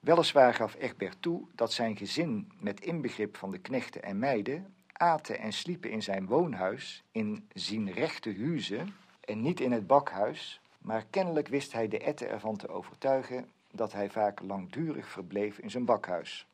Weliswaar 0.00 0.54
gaf 0.54 0.74
Egbert 0.74 1.22
toe 1.22 1.46
dat 1.54 1.72
zijn 1.72 1.96
gezin, 1.96 2.52
met 2.58 2.80
inbegrip 2.80 3.36
van 3.36 3.50
de 3.50 3.58
knechten 3.58 4.02
en 4.02 4.18
meiden, 4.18 4.74
aten 4.92 5.38
en 5.38 5.52
sliepen 5.52 5.90
in 5.90 6.02
zijn 6.02 6.26
woonhuis, 6.26 7.04
in 7.12 7.48
zijn 7.52 7.92
rechte 7.92 8.36
huizen 8.38 8.94
en 9.20 9.40
niet 9.40 9.60
in 9.60 9.72
het 9.72 9.86
bakhuis, 9.86 10.60
maar 10.78 11.06
kennelijk 11.10 11.48
wist 11.48 11.72
hij 11.72 11.88
de 11.88 11.98
etten 11.98 12.28
ervan 12.28 12.56
te 12.56 12.68
overtuigen 12.68 13.50
dat 13.76 13.92
hij 13.92 14.10
vaak 14.10 14.40
langdurig 14.40 15.08
verbleef 15.08 15.58
in 15.58 15.70
zijn 15.70 15.84
bakhuis. 15.84 16.46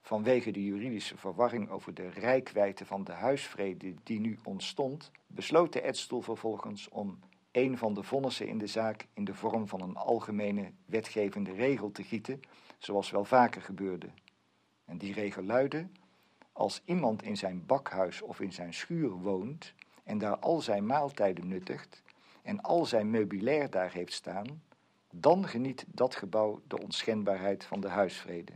Vanwege 0.00 0.50
de 0.50 0.64
juridische 0.64 1.16
verwarring 1.16 1.70
over 1.70 1.94
de 1.94 2.08
rijkwijde 2.08 2.86
van 2.86 3.04
de 3.04 3.12
huisvrede 3.12 3.94
die 4.02 4.20
nu 4.20 4.38
ontstond, 4.44 5.10
besloot 5.26 5.72
de 5.72 5.82
Edstoel 5.82 6.20
vervolgens 6.20 6.88
om 6.88 7.18
een 7.52 7.78
van 7.78 7.94
de 7.94 8.02
vonnissen 8.02 8.48
in 8.48 8.58
de 8.58 8.66
zaak 8.66 9.06
in 9.14 9.24
de 9.24 9.34
vorm 9.34 9.68
van 9.68 9.80
een 9.80 9.96
algemene 9.96 10.72
wetgevende 10.84 11.52
regel 11.52 11.92
te 11.92 12.02
gieten, 12.02 12.40
zoals 12.78 13.10
wel 13.10 13.24
vaker 13.24 13.62
gebeurde. 13.62 14.08
En 14.84 14.98
die 14.98 15.12
regel 15.12 15.42
luidde: 15.42 15.88
als 16.52 16.82
iemand 16.84 17.22
in 17.22 17.36
zijn 17.36 17.66
bakhuis 17.66 18.22
of 18.22 18.40
in 18.40 18.52
zijn 18.52 18.74
schuur 18.74 19.10
woont 19.10 19.74
en 20.04 20.18
daar 20.18 20.38
al 20.38 20.60
zijn 20.60 20.86
maaltijden 20.86 21.48
nuttigt 21.48 22.02
en 22.42 22.60
al 22.60 22.84
zijn 22.84 23.10
meubilair 23.10 23.70
daar 23.70 23.92
heeft 23.92 24.12
staan, 24.12 24.62
dan 25.20 25.48
geniet 25.48 25.84
dat 25.88 26.16
gebouw 26.16 26.62
de 26.66 26.82
onschendbaarheid 26.82 27.64
van 27.64 27.80
de 27.80 27.88
huisvrede. 27.88 28.52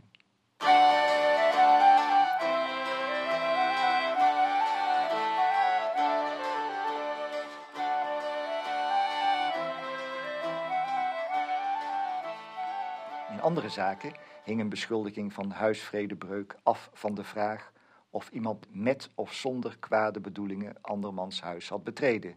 In 13.29 13.41
andere 13.41 13.69
zaken 13.69 14.13
hing 14.43 14.59
een 14.59 14.69
beschuldiging 14.69 15.33
van 15.33 15.51
huisvredebreuk 15.51 16.55
af 16.63 16.89
van 16.93 17.15
de 17.15 17.23
vraag 17.23 17.71
of 18.09 18.29
iemand 18.29 18.67
met 18.69 19.09
of 19.15 19.33
zonder 19.33 19.77
kwade 19.79 20.19
bedoelingen 20.19 20.75
andermans 20.81 21.41
huis 21.41 21.69
had 21.69 21.83
betreden. 21.83 22.35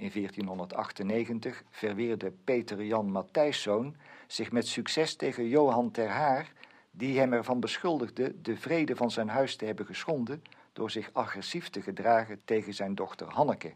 In 0.00 0.10
1498 0.12 1.62
verweerde 1.70 2.32
Peter 2.44 2.84
Jan 2.84 3.10
Matthijszoon 3.10 3.96
zich 4.26 4.52
met 4.52 4.66
succes 4.66 5.14
tegen 5.16 5.48
Johan 5.48 5.90
ter 5.90 6.08
Haar, 6.08 6.52
die 6.90 7.18
hem 7.18 7.32
ervan 7.32 7.60
beschuldigde 7.60 8.40
de 8.42 8.56
vrede 8.56 8.96
van 8.96 9.10
zijn 9.10 9.28
huis 9.28 9.56
te 9.56 9.64
hebben 9.64 9.86
geschonden 9.86 10.42
door 10.72 10.90
zich 10.90 11.10
agressief 11.12 11.68
te 11.68 11.82
gedragen 11.82 12.40
tegen 12.44 12.74
zijn 12.74 12.94
dochter 12.94 13.26
Hanneke. 13.28 13.72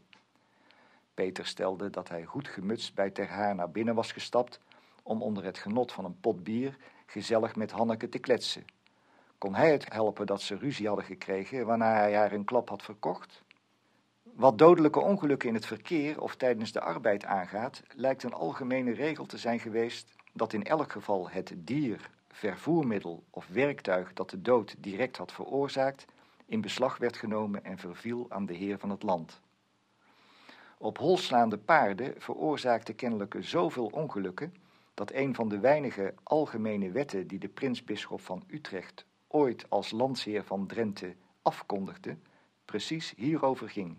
Peter 1.14 1.46
stelde 1.46 1.90
dat 1.90 2.08
hij 2.08 2.24
goed 2.24 2.48
gemutst 2.48 2.94
bij 2.94 3.10
ter 3.10 3.28
Haar 3.28 3.54
naar 3.54 3.70
binnen 3.70 3.94
was 3.94 4.12
gestapt 4.12 4.60
om 5.02 5.22
onder 5.22 5.44
het 5.44 5.58
genot 5.58 5.92
van 5.92 6.04
een 6.04 6.20
pot 6.20 6.44
bier 6.44 6.76
gezellig 7.06 7.56
met 7.56 7.70
Hanneke 7.70 8.08
te 8.08 8.18
kletsen. 8.18 8.64
Kon 9.38 9.54
hij 9.54 9.72
het 9.72 9.92
helpen 9.92 10.26
dat 10.26 10.42
ze 10.42 10.56
ruzie 10.56 10.87
hadden 10.87 11.04
gekregen 11.04 11.66
waarna 11.66 11.94
hij 11.94 12.14
haar 12.16 12.32
een 12.32 12.44
klap 12.44 12.68
had 12.68 12.82
verkocht? 12.82 13.43
Wat 14.35 14.59
dodelijke 14.59 15.01
ongelukken 15.01 15.49
in 15.49 15.55
het 15.55 15.66
verkeer 15.66 16.20
of 16.20 16.37
tijdens 16.37 16.73
de 16.73 16.81
arbeid 16.81 17.25
aangaat, 17.25 17.83
lijkt 17.94 18.23
een 18.23 18.33
algemene 18.33 18.92
regel 18.92 19.27
te 19.27 19.38
zijn 19.38 19.61
geweest 19.61 20.14
dat 20.33 20.53
in 20.53 20.64
elk 20.64 20.92
geval 20.92 21.31
het 21.31 21.55
dier, 21.57 22.11
vervoermiddel 22.29 23.25
of 23.31 23.47
werktuig 23.47 24.12
dat 24.12 24.31
de 24.31 24.42
dood 24.42 24.75
direct 24.79 25.16
had 25.16 25.33
veroorzaakt, 25.33 26.05
in 26.47 26.61
beslag 26.61 26.97
werd 26.97 27.16
genomen 27.16 27.64
en 27.64 27.79
verviel 27.79 28.27
aan 28.29 28.47
de 28.47 28.55
heer 28.55 28.79
van 28.79 28.90
het 28.90 29.03
land. 29.03 29.40
Op 30.79 30.99
holslaande 30.99 31.59
paarden 31.59 32.14
veroorzaakte 32.18 32.92
kennelijk 32.92 33.37
zoveel 33.40 33.87
ongelukken 33.87 34.55
dat 34.94 35.12
een 35.12 35.35
van 35.35 35.49
de 35.49 35.59
weinige 35.59 36.14
algemene 36.23 36.90
wetten 36.90 37.27
die 37.27 37.38
de 37.38 37.49
prinsbisschop 37.49 38.20
van 38.20 38.42
Utrecht 38.47 39.05
ooit 39.29 39.66
als 39.68 39.90
landsheer 39.90 40.44
van 40.44 40.66
Drenthe 40.66 41.14
afkondigde, 41.42 42.16
precies 42.64 43.14
hierover 43.16 43.68
ging. 43.68 43.97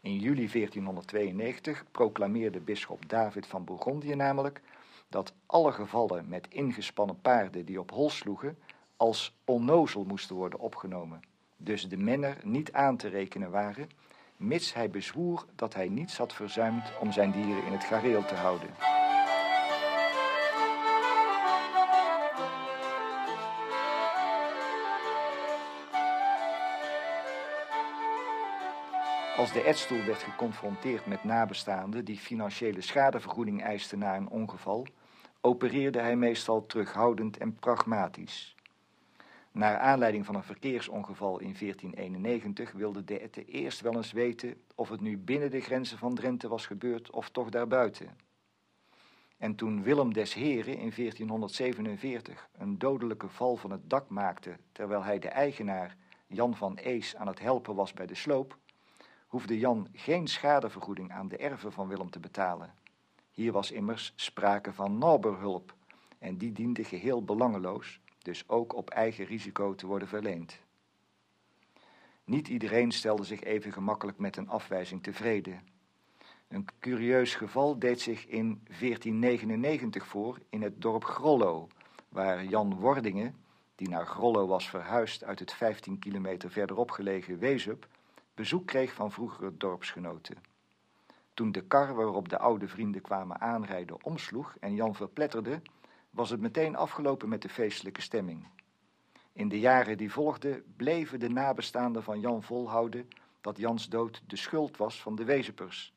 In 0.00 0.18
juli 0.18 0.48
1492 0.48 1.84
proclameerde 1.90 2.60
bisschop 2.60 3.08
David 3.08 3.46
van 3.46 3.64
Bourgondië 3.64 4.14
namelijk 4.14 4.60
dat 5.08 5.34
alle 5.46 5.72
gevallen 5.72 6.28
met 6.28 6.48
ingespannen 6.48 7.20
paarden 7.20 7.64
die 7.64 7.80
op 7.80 7.90
hol 7.90 8.10
sloegen 8.10 8.58
als 8.96 9.36
onnozel 9.44 10.04
moesten 10.04 10.36
worden 10.36 10.58
opgenomen, 10.58 11.20
dus 11.56 11.88
de 11.88 11.96
menner 11.96 12.36
niet 12.42 12.72
aan 12.72 12.96
te 12.96 13.08
rekenen 13.08 13.50
waren, 13.50 13.88
mits 14.36 14.74
hij 14.74 14.90
bezwoer 14.90 15.46
dat 15.54 15.74
hij 15.74 15.88
niets 15.88 16.18
had 16.18 16.32
verzuimd 16.32 16.92
om 17.00 17.12
zijn 17.12 17.30
dieren 17.30 17.66
in 17.66 17.72
het 17.72 17.84
gareel 17.84 18.24
te 18.24 18.34
houden. 18.34 18.97
Als 29.38 29.52
de 29.52 29.64
Edstoel 29.64 30.04
werd 30.04 30.22
geconfronteerd 30.22 31.06
met 31.06 31.24
nabestaanden 31.24 32.04
die 32.04 32.18
financiële 32.18 32.80
schadevergoeding 32.80 33.62
eisten 33.62 33.98
na 33.98 34.16
een 34.16 34.28
ongeval, 34.28 34.86
opereerde 35.40 36.00
hij 36.00 36.16
meestal 36.16 36.66
terughoudend 36.66 37.36
en 37.36 37.54
pragmatisch. 37.54 38.54
Naar 39.52 39.78
aanleiding 39.78 40.26
van 40.26 40.34
een 40.34 40.42
verkeersongeval 40.42 41.38
in 41.38 41.56
1491 41.58 42.72
wilde 42.72 43.04
de 43.04 43.18
Ette 43.18 43.44
eerst 43.44 43.80
wel 43.80 43.94
eens 43.94 44.12
weten 44.12 44.62
of 44.74 44.88
het 44.88 45.00
nu 45.00 45.18
binnen 45.18 45.50
de 45.50 45.60
grenzen 45.60 45.98
van 45.98 46.14
Drenthe 46.14 46.48
was 46.48 46.66
gebeurd 46.66 47.10
of 47.10 47.28
toch 47.28 47.48
daarbuiten. 47.48 48.16
En 49.36 49.54
toen 49.54 49.82
Willem 49.82 50.12
des 50.12 50.34
Heren 50.34 50.76
in 50.76 50.92
1447 50.96 52.48
een 52.58 52.78
dodelijke 52.78 53.28
val 53.28 53.56
van 53.56 53.70
het 53.70 53.90
dak 53.90 54.08
maakte 54.08 54.56
terwijl 54.72 55.04
hij 55.04 55.18
de 55.18 55.28
eigenaar 55.28 55.96
Jan 56.26 56.56
van 56.56 56.76
Ees 56.76 57.16
aan 57.16 57.26
het 57.26 57.40
helpen 57.40 57.74
was 57.74 57.92
bij 57.92 58.06
de 58.06 58.14
sloop, 58.14 58.58
hoefde 59.28 59.58
Jan 59.58 59.88
geen 59.92 60.26
schadevergoeding 60.26 61.12
aan 61.12 61.28
de 61.28 61.36
erven 61.36 61.72
van 61.72 61.88
Willem 61.88 62.10
te 62.10 62.20
betalen. 62.20 62.74
Hier 63.30 63.52
was 63.52 63.70
immers 63.70 64.12
sprake 64.16 64.72
van 64.72 64.98
naberhulp 64.98 65.74
en 66.18 66.36
die 66.36 66.52
diende 66.52 66.84
geheel 66.84 67.24
belangeloos, 67.24 68.00
dus 68.22 68.48
ook 68.48 68.74
op 68.74 68.90
eigen 68.90 69.24
risico 69.24 69.74
te 69.74 69.86
worden 69.86 70.08
verleend. 70.08 70.60
Niet 72.24 72.48
iedereen 72.48 72.92
stelde 72.92 73.24
zich 73.24 73.42
even 73.42 73.72
gemakkelijk 73.72 74.18
met 74.18 74.36
een 74.36 74.48
afwijzing 74.48 75.02
tevreden. 75.02 75.62
Een 76.48 76.66
curieus 76.80 77.34
geval 77.34 77.78
deed 77.78 78.00
zich 78.00 78.26
in 78.26 78.60
1499 78.64 80.06
voor 80.06 80.38
in 80.50 80.62
het 80.62 80.80
dorp 80.80 81.04
Grollo, 81.04 81.68
waar 82.08 82.44
Jan 82.44 82.74
Wordingen, 82.74 83.36
die 83.74 83.88
naar 83.88 84.06
Grollo 84.06 84.46
was 84.46 84.68
verhuisd 84.68 85.24
uit 85.24 85.38
het 85.38 85.52
15 85.52 85.98
kilometer 85.98 86.50
verderop 86.50 86.90
gelegen 86.90 87.38
Weesup, 87.38 87.88
bezoek 88.38 88.66
kreeg 88.66 88.92
van 88.92 89.12
vroegere 89.12 89.56
dorpsgenoten. 89.56 90.36
Toen 91.34 91.52
de 91.52 91.60
kar 91.60 91.94
waarop 91.94 92.28
de 92.28 92.38
oude 92.38 92.68
vrienden 92.68 93.00
kwamen 93.00 93.40
aanrijden 93.40 94.04
omsloeg 94.04 94.56
en 94.60 94.74
Jan 94.74 94.94
verpletterde, 94.94 95.62
was 96.10 96.30
het 96.30 96.40
meteen 96.40 96.76
afgelopen 96.76 97.28
met 97.28 97.42
de 97.42 97.48
feestelijke 97.48 98.00
stemming. 98.00 98.46
In 99.32 99.48
de 99.48 99.60
jaren 99.60 99.96
die 99.96 100.12
volgden 100.12 100.64
bleven 100.76 101.20
de 101.20 101.28
nabestaanden 101.28 102.02
van 102.02 102.20
Jan 102.20 102.42
volhouden 102.42 103.08
dat 103.40 103.58
Jans 103.58 103.88
dood 103.88 104.22
de 104.26 104.36
schuld 104.36 104.76
was 104.76 105.02
van 105.02 105.14
de 105.14 105.24
Wezepers. 105.24 105.94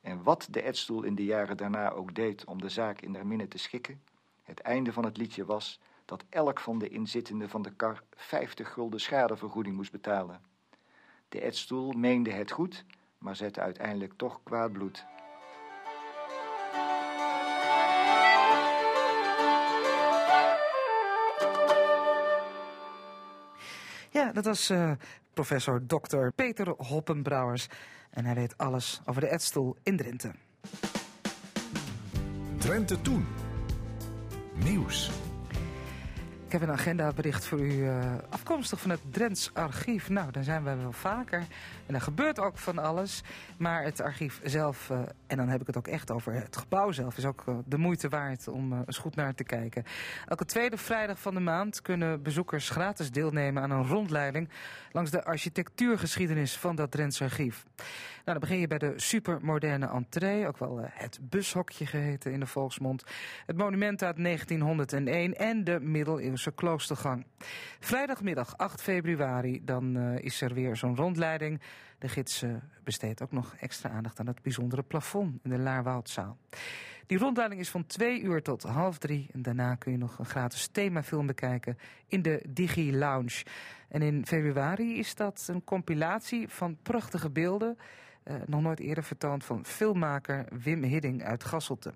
En 0.00 0.22
wat 0.22 0.46
de 0.50 0.62
Edstoel 0.62 1.02
in 1.02 1.14
de 1.14 1.24
jaren 1.24 1.56
daarna 1.56 1.90
ook 1.90 2.14
deed 2.14 2.44
om 2.44 2.60
de 2.60 2.68
zaak 2.68 3.00
in 3.00 3.12
der 3.12 3.26
minne 3.26 3.48
te 3.48 3.58
schikken, 3.58 4.02
het 4.42 4.60
einde 4.60 4.92
van 4.92 5.04
het 5.04 5.16
liedje 5.16 5.44
was 5.44 5.80
dat 6.04 6.24
elk 6.28 6.60
van 6.60 6.78
de 6.78 6.88
inzittenden 6.88 7.48
van 7.48 7.62
de 7.62 7.74
kar 7.74 8.02
50 8.14 8.72
gulden 8.72 9.00
schadevergoeding 9.00 9.76
moest 9.76 9.92
betalen. 9.92 10.52
De 11.34 11.42
Edstoel 11.42 11.92
meende 11.92 12.30
het 12.30 12.50
goed, 12.50 12.84
maar 13.18 13.36
zette 13.36 13.60
uiteindelijk 13.60 14.12
toch 14.16 14.40
kwaad 14.42 14.72
bloed. 14.72 15.06
Ja, 24.10 24.32
dat 24.32 24.44
was 24.44 24.70
eh, 24.70 24.90
professor 25.32 25.86
Dr. 25.86 26.28
Peter 26.34 26.68
Hoppenbrouwers. 26.68 27.68
En 28.10 28.24
hij 28.24 28.34
weet 28.34 28.58
alles 28.58 29.00
over 29.04 29.20
de 29.20 29.30
Edstoel 29.30 29.76
in 29.82 29.96
Drenthe. 29.96 30.30
Drenthe 32.58 33.00
Toen. 33.00 33.26
Nieuws. 34.54 35.10
Heb 36.54 36.62
een 36.62 36.70
agendabericht 36.70 37.44
voor 37.44 37.60
u 37.60 37.86
eh, 37.86 38.14
afkomstig 38.28 38.80
van 38.80 38.90
het 38.90 39.00
Drents 39.10 39.54
Archief. 39.54 40.08
Nou, 40.08 40.30
daar 40.30 40.44
zijn 40.44 40.64
we 40.64 40.76
wel 40.76 40.92
vaker. 40.92 41.42
En 41.86 41.94
er 41.94 42.00
gebeurt 42.00 42.38
ook 42.38 42.58
van 42.58 42.78
alles. 42.78 43.22
Maar 43.56 43.82
het 43.82 44.00
archief 44.00 44.40
zelf, 44.44 44.90
eh, 44.90 44.98
en 45.26 45.36
dan 45.36 45.48
heb 45.48 45.60
ik 45.60 45.66
het 45.66 45.76
ook 45.76 45.88
echt 45.88 46.10
over 46.10 46.32
het 46.32 46.56
gebouw 46.56 46.92
zelf... 46.92 47.16
is 47.16 47.24
ook 47.24 47.42
eh, 47.46 47.54
de 47.64 47.78
moeite 47.78 48.08
waard 48.08 48.48
om 48.48 48.82
eens 48.86 48.98
goed 48.98 49.16
naar 49.16 49.34
te 49.34 49.44
kijken. 49.44 49.84
Elke 50.26 50.44
tweede 50.44 50.76
vrijdag 50.76 51.18
van 51.18 51.34
de 51.34 51.40
maand 51.40 51.82
kunnen 51.82 52.22
bezoekers 52.22 52.70
gratis 52.70 53.10
deelnemen... 53.10 53.62
aan 53.62 53.70
een 53.70 53.86
rondleiding 53.86 54.48
langs 54.92 55.10
de 55.10 55.24
architectuurgeschiedenis 55.24 56.56
van 56.56 56.76
dat 56.76 56.90
Drents 56.90 57.22
Archief. 57.22 57.64
Nou, 58.24 58.38
dan 58.38 58.48
begin 58.48 58.60
je 58.60 58.66
bij 58.66 58.78
de 58.78 58.92
supermoderne 58.96 59.88
entree, 59.88 60.46
ook 60.46 60.58
wel 60.58 60.78
het 60.82 61.18
bushokje 61.22 61.86
geheten 61.86 62.32
in 62.32 62.40
de 62.40 62.46
volksmond. 62.46 63.04
Het 63.46 63.56
monument 63.56 64.02
uit 64.02 64.16
1901 64.16 65.36
en 65.36 65.64
de 65.64 65.80
middeleeuwse 65.80 66.43
kloostergang. 66.50 67.26
Vrijdagmiddag 67.80 68.56
8 68.56 68.82
februari, 68.82 69.64
dan 69.64 69.96
eh, 69.96 70.24
is 70.24 70.40
er 70.40 70.54
weer 70.54 70.76
zo'n 70.76 70.96
rondleiding. 70.96 71.60
De 71.98 72.08
gids 72.08 72.42
eh, 72.42 72.50
besteedt 72.84 73.22
ook 73.22 73.32
nog 73.32 73.54
extra 73.54 73.90
aandacht 73.90 74.20
aan 74.20 74.26
het 74.26 74.42
bijzondere 74.42 74.82
plafond 74.82 75.38
in 75.42 75.50
de 75.50 75.58
Laarwoudzaal. 75.58 76.36
Die 77.06 77.18
rondleiding 77.18 77.60
is 77.60 77.70
van 77.70 77.86
twee 77.86 78.20
uur 78.20 78.42
tot 78.42 78.62
half 78.62 78.98
drie. 78.98 79.28
En 79.32 79.42
daarna 79.42 79.74
kun 79.74 79.92
je 79.92 79.98
nog 79.98 80.18
een 80.18 80.24
gratis 80.24 80.66
themafilm 80.66 81.26
bekijken 81.26 81.78
in 82.06 82.22
de 82.22 82.44
Digi 82.48 82.96
Lounge. 82.96 83.44
En 83.88 84.02
in 84.02 84.26
februari 84.26 84.98
is 84.98 85.14
dat 85.14 85.46
een 85.50 85.64
compilatie 85.64 86.48
van 86.48 86.76
prachtige 86.82 87.30
beelden. 87.30 87.78
eh, 88.22 88.34
nog 88.46 88.60
nooit 88.60 88.80
eerder 88.80 89.04
vertoond 89.04 89.44
van 89.44 89.64
filmmaker 89.64 90.46
Wim 90.62 90.82
Hidding 90.82 91.22
uit 91.22 91.44
Gasselte. 91.44 91.94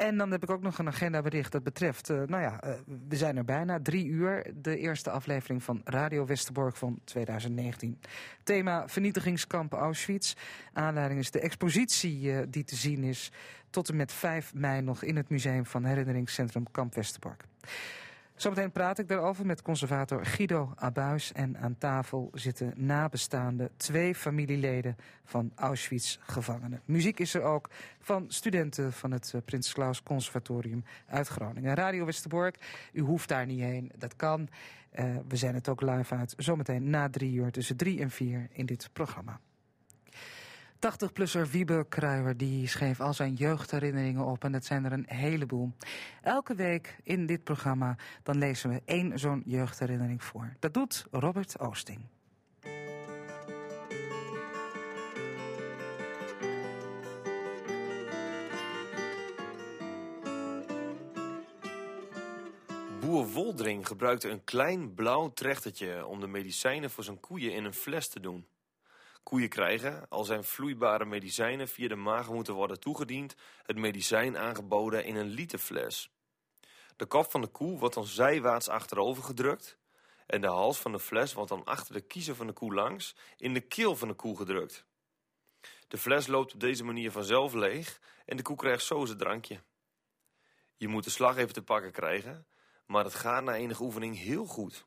En 0.00 0.16
dan 0.16 0.30
heb 0.30 0.42
ik 0.42 0.50
ook 0.50 0.62
nog 0.62 0.78
een 0.78 0.86
agendabericht 0.86 1.52
dat 1.52 1.62
betreft, 1.62 2.10
eh, 2.10 2.16
nou 2.16 2.42
ja, 2.42 2.60
eh, 2.60 2.72
we 3.08 3.16
zijn 3.16 3.36
er 3.36 3.44
bijna, 3.44 3.80
drie 3.82 4.06
uur. 4.06 4.52
De 4.54 4.78
eerste 4.78 5.10
aflevering 5.10 5.62
van 5.62 5.80
Radio 5.84 6.26
Westerbork 6.26 6.76
van 6.76 7.00
2019. 7.04 8.00
Thema 8.42 8.88
vernietigingskamp 8.88 9.72
Auschwitz. 9.72 10.34
Aanleiding 10.72 11.20
is 11.20 11.30
de 11.30 11.40
expositie 11.40 12.32
eh, 12.32 12.46
die 12.48 12.64
te 12.64 12.76
zien 12.76 13.04
is 13.04 13.32
tot 13.70 13.88
en 13.88 13.96
met 13.96 14.12
5 14.12 14.54
mei 14.54 14.82
nog 14.82 15.02
in 15.02 15.16
het 15.16 15.28
Museum 15.28 15.66
van 15.66 15.84
Herinneringscentrum 15.84 16.70
Kamp 16.70 16.94
Westerbork. 16.94 17.44
Zometeen 18.40 18.72
praat 18.72 18.98
ik 18.98 19.08
daarover 19.08 19.46
met 19.46 19.62
conservator 19.62 20.26
Guido 20.26 20.72
Abuis. 20.76 21.32
En 21.32 21.58
aan 21.58 21.78
tafel 21.78 22.30
zitten 22.34 22.72
nabestaande 22.76 23.70
twee 23.76 24.14
familieleden 24.14 24.96
van 25.24 25.52
Auschwitz-gevangenen. 25.54 26.80
Muziek 26.84 27.18
is 27.18 27.34
er 27.34 27.42
ook 27.42 27.70
van 28.00 28.24
studenten 28.28 28.92
van 28.92 29.10
het 29.10 29.32
eh, 29.34 29.40
Prins 29.44 29.72
Claus 29.72 30.02
Conservatorium 30.02 30.84
uit 31.06 31.28
Groningen. 31.28 31.74
Radio 31.74 32.04
Westerbork, 32.04 32.88
u 32.92 33.00
hoeft 33.00 33.28
daar 33.28 33.46
niet 33.46 33.60
heen, 33.60 33.92
dat 33.98 34.16
kan. 34.16 34.48
Eh, 34.90 35.04
we 35.28 35.36
zijn 35.36 35.54
het 35.54 35.68
ook 35.68 35.80
live 35.80 36.14
uit, 36.14 36.34
zometeen 36.36 36.90
na 36.90 37.10
drie 37.10 37.32
uur 37.32 37.50
tussen 37.50 37.76
drie 37.76 38.00
en 38.00 38.10
vier 38.10 38.48
in 38.52 38.66
dit 38.66 38.90
programma. 38.92 39.40
80-plusser 40.80 41.50
Wiebe 41.50 41.86
Kruijer 41.88 42.36
die 42.36 42.68
schreef 42.68 43.00
al 43.00 43.14
zijn 43.14 43.34
jeugdherinneringen 43.34 44.24
op 44.24 44.44
en 44.44 44.52
dat 44.52 44.64
zijn 44.64 44.84
er 44.84 44.92
een 44.92 45.06
heleboel. 45.08 45.72
Elke 46.22 46.54
week 46.54 46.96
in 47.02 47.26
dit 47.26 47.44
programma 47.44 47.96
dan 48.22 48.38
lezen 48.38 48.70
we 48.70 48.82
één 48.84 49.18
zo'n 49.18 49.42
jeugdherinnering 49.46 50.24
voor. 50.24 50.56
Dat 50.58 50.74
doet 50.74 51.06
Robert 51.10 51.58
Oosting. 51.58 52.00
Boer 63.00 63.26
Woldring 63.26 63.86
gebruikte 63.86 64.28
een 64.28 64.44
klein 64.44 64.94
blauw 64.94 65.32
trechtertje 65.32 66.06
om 66.06 66.20
de 66.20 66.26
medicijnen 66.26 66.90
voor 66.90 67.04
zijn 67.04 67.20
koeien 67.20 67.52
in 67.52 67.64
een 67.64 67.74
fles 67.74 68.08
te 68.08 68.20
doen. 68.20 68.46
Koeien 69.22 69.48
krijgen, 69.48 70.08
al 70.08 70.24
zijn 70.24 70.44
vloeibare 70.44 71.04
medicijnen 71.04 71.68
via 71.68 71.88
de 71.88 71.96
maag 71.96 72.30
moeten 72.30 72.54
worden 72.54 72.80
toegediend, 72.80 73.34
het 73.62 73.76
medicijn 73.76 74.38
aangeboden 74.38 75.04
in 75.04 75.16
een 75.16 75.28
literfles. 75.28 76.10
De 76.96 77.06
kop 77.06 77.30
van 77.30 77.40
de 77.40 77.46
koe 77.46 77.78
wordt 77.78 77.94
dan 77.94 78.06
zijwaarts 78.06 78.68
achterover 78.68 79.22
gedrukt 79.22 79.78
en 80.26 80.40
de 80.40 80.46
hals 80.46 80.78
van 80.78 80.92
de 80.92 81.00
fles 81.00 81.32
wordt 81.32 81.50
dan 81.50 81.64
achter 81.64 81.94
de 81.94 82.00
kiezer 82.00 82.34
van 82.34 82.46
de 82.46 82.52
koe 82.52 82.74
langs 82.74 83.16
in 83.36 83.54
de 83.54 83.60
keel 83.60 83.96
van 83.96 84.08
de 84.08 84.14
koe 84.14 84.36
gedrukt. 84.36 84.84
De 85.88 85.98
fles 85.98 86.26
loopt 86.26 86.54
op 86.54 86.60
deze 86.60 86.84
manier 86.84 87.10
vanzelf 87.10 87.52
leeg 87.52 88.00
en 88.24 88.36
de 88.36 88.42
koe 88.42 88.56
krijgt 88.56 88.84
zo 88.84 89.04
zijn 89.04 89.18
drankje. 89.18 89.62
Je 90.76 90.88
moet 90.88 91.04
de 91.04 91.10
slag 91.10 91.36
even 91.36 91.52
te 91.52 91.62
pakken 91.62 91.92
krijgen, 91.92 92.46
maar 92.86 93.04
het 93.04 93.14
gaat 93.14 93.42
na 93.42 93.54
enige 93.54 93.82
oefening 93.82 94.18
heel 94.18 94.46
goed. 94.46 94.86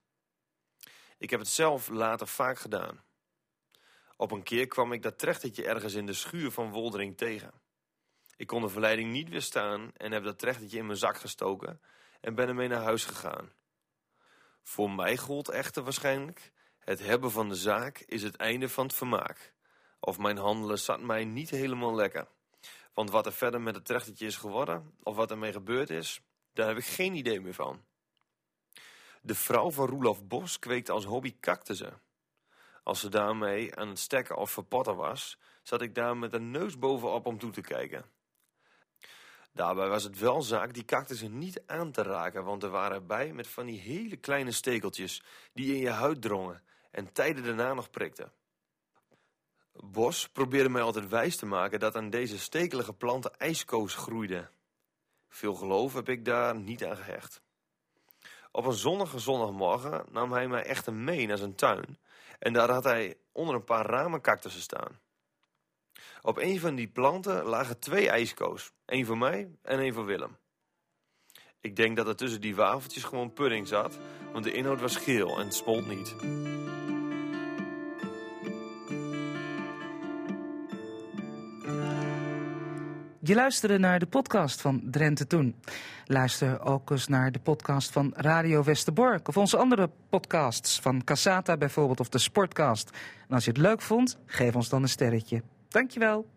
Ik 1.17 1.29
heb 1.29 1.39
het 1.39 1.49
zelf 1.49 1.87
later 1.87 2.27
vaak 2.27 2.57
gedaan. 2.57 3.03
Op 4.15 4.31
een 4.31 4.43
keer 4.43 4.67
kwam 4.67 4.91
ik 4.91 5.01
dat 5.01 5.19
trechtertje 5.19 5.65
ergens 5.65 5.93
in 5.93 6.05
de 6.05 6.13
schuur 6.13 6.51
van 6.51 6.71
Woldering 6.71 7.17
tegen. 7.17 7.51
Ik 8.35 8.47
kon 8.47 8.61
de 8.61 8.69
verleiding 8.69 9.11
niet 9.11 9.29
weerstaan 9.29 9.91
en 9.93 10.11
heb 10.11 10.23
dat 10.23 10.39
trechtertje 10.39 10.77
in 10.77 10.85
mijn 10.85 10.97
zak 10.97 11.17
gestoken 11.17 11.81
en 12.21 12.35
ben 12.35 12.47
ermee 12.47 12.67
naar 12.67 12.83
huis 12.83 13.05
gegaan. 13.05 13.51
Voor 14.63 14.91
mij 14.91 15.17
gold 15.17 15.49
echter 15.49 15.83
waarschijnlijk, 15.83 16.51
het 16.79 16.99
hebben 16.99 17.31
van 17.31 17.49
de 17.49 17.55
zaak 17.55 17.99
is 17.99 18.23
het 18.23 18.35
einde 18.35 18.69
van 18.69 18.85
het 18.85 18.95
vermaak. 18.95 19.53
Of 19.99 20.17
mijn 20.17 20.37
handelen 20.37 20.79
zat 20.79 21.01
mij 21.01 21.25
niet 21.25 21.49
helemaal 21.49 21.95
lekker. 21.95 22.27
Want 22.93 23.09
wat 23.09 23.25
er 23.25 23.33
verder 23.33 23.61
met 23.61 23.75
het 23.75 23.85
trechtertje 23.85 24.25
is 24.25 24.37
geworden, 24.37 24.95
of 25.03 25.15
wat 25.15 25.31
ermee 25.31 25.51
gebeurd 25.51 25.89
is, 25.89 26.21
daar 26.53 26.67
heb 26.67 26.77
ik 26.77 26.85
geen 26.85 27.15
idee 27.15 27.41
meer 27.41 27.53
van. 27.53 27.85
De 29.21 29.35
vrouw 29.35 29.71
van 29.71 29.87
Roelof 29.87 30.27
Bos 30.27 30.59
kweekte 30.59 30.91
als 30.91 31.05
hobby 31.05 31.39
cactussen. 31.39 32.01
Als 32.83 32.99
ze 32.99 33.09
daarmee 33.09 33.75
aan 33.75 33.87
het 33.87 33.99
stekken 33.99 34.37
of 34.37 34.51
verpotten 34.51 34.95
was, 34.95 35.39
zat 35.61 35.81
ik 35.81 35.95
daar 35.95 36.17
met 36.17 36.33
een 36.33 36.51
neus 36.51 36.77
bovenop 36.77 37.25
om 37.25 37.39
toe 37.39 37.51
te 37.51 37.61
kijken. 37.61 38.05
Daarbij 39.51 39.87
was 39.87 40.03
het 40.03 40.19
wel 40.19 40.41
zaak 40.41 40.73
die 40.73 40.85
cactussen 40.85 41.37
niet 41.37 41.63
aan 41.65 41.91
te 41.91 42.01
raken, 42.01 42.43
want 42.43 42.63
er 42.63 42.69
waren 42.69 43.07
bij 43.07 43.33
met 43.33 43.47
van 43.47 43.65
die 43.65 43.79
hele 43.79 44.17
kleine 44.17 44.51
stekeltjes 44.51 45.23
die 45.53 45.73
in 45.73 45.79
je 45.79 45.89
huid 45.89 46.21
drongen 46.21 46.63
en 46.91 47.11
tijden 47.11 47.43
daarna 47.43 47.73
nog 47.73 47.89
prikten. 47.89 48.31
Bos 49.73 50.29
probeerde 50.29 50.69
mij 50.69 50.81
altijd 50.81 51.09
wijs 51.09 51.35
te 51.35 51.45
maken 51.45 51.79
dat 51.79 51.95
aan 51.95 52.09
deze 52.09 52.39
stekelige 52.39 52.93
planten 52.93 53.37
ijskoos 53.37 53.95
groeide. 53.95 54.49
Veel 55.29 55.53
geloof 55.53 55.93
heb 55.93 56.09
ik 56.09 56.25
daar 56.25 56.55
niet 56.55 56.85
aan 56.85 56.97
gehecht. 56.97 57.41
Op 58.51 58.65
een 58.65 58.73
zonnige 58.73 59.19
zondagmorgen 59.19 60.05
nam 60.11 60.31
hij 60.31 60.47
mij 60.47 60.63
echter 60.63 60.93
mee 60.93 61.27
naar 61.27 61.37
zijn 61.37 61.55
tuin 61.55 61.97
en 62.43 62.53
daar 62.53 62.69
had 62.69 62.83
hij 62.83 63.15
onder 63.31 63.55
een 63.55 63.63
paar 63.63 63.85
ramencactussen 63.85 64.61
staan. 64.61 64.99
Op 66.21 66.37
een 66.37 66.59
van 66.59 66.75
die 66.75 66.87
planten 66.87 67.43
lagen 67.43 67.79
twee 67.79 68.09
ijskoos. 68.09 68.71
één 68.85 69.05
voor 69.05 69.17
mij 69.17 69.49
en 69.61 69.79
één 69.79 69.93
voor 69.93 70.05
Willem. 70.05 70.37
Ik 71.61 71.75
denk 71.75 71.97
dat 71.97 72.07
er 72.07 72.15
tussen 72.15 72.41
die 72.41 72.55
wafeltjes 72.55 73.03
gewoon 73.03 73.33
pudding 73.33 73.67
zat, 73.67 73.97
want 74.31 74.43
de 74.43 74.51
inhoud 74.51 74.81
was 74.81 74.95
geel 74.95 75.39
en 75.39 75.45
het 75.45 75.53
smolt 75.53 75.87
niet. 75.87 76.15
Je 83.25 83.35
luisterde 83.35 83.77
naar 83.77 83.99
de 83.99 84.05
podcast 84.05 84.61
van 84.61 84.81
Drenthe 84.85 85.27
Toen. 85.27 85.55
Luister 86.05 86.61
ook 86.61 86.89
eens 86.89 87.07
naar 87.07 87.31
de 87.31 87.39
podcast 87.39 87.91
van 87.91 88.13
Radio 88.15 88.63
Westerbork 88.63 89.27
of 89.27 89.37
onze 89.37 89.57
andere 89.57 89.89
podcasts 90.09 90.79
van 90.79 91.03
Cassata 91.03 91.57
bijvoorbeeld 91.57 91.99
of 91.99 92.09
de 92.09 92.17
Sportcast. 92.17 92.89
En 93.27 93.35
als 93.35 93.45
je 93.45 93.51
het 93.51 93.59
leuk 93.59 93.81
vond, 93.81 94.17
geef 94.25 94.55
ons 94.55 94.69
dan 94.69 94.81
een 94.81 94.89
sterretje. 94.89 95.41
Dankjewel. 95.67 96.27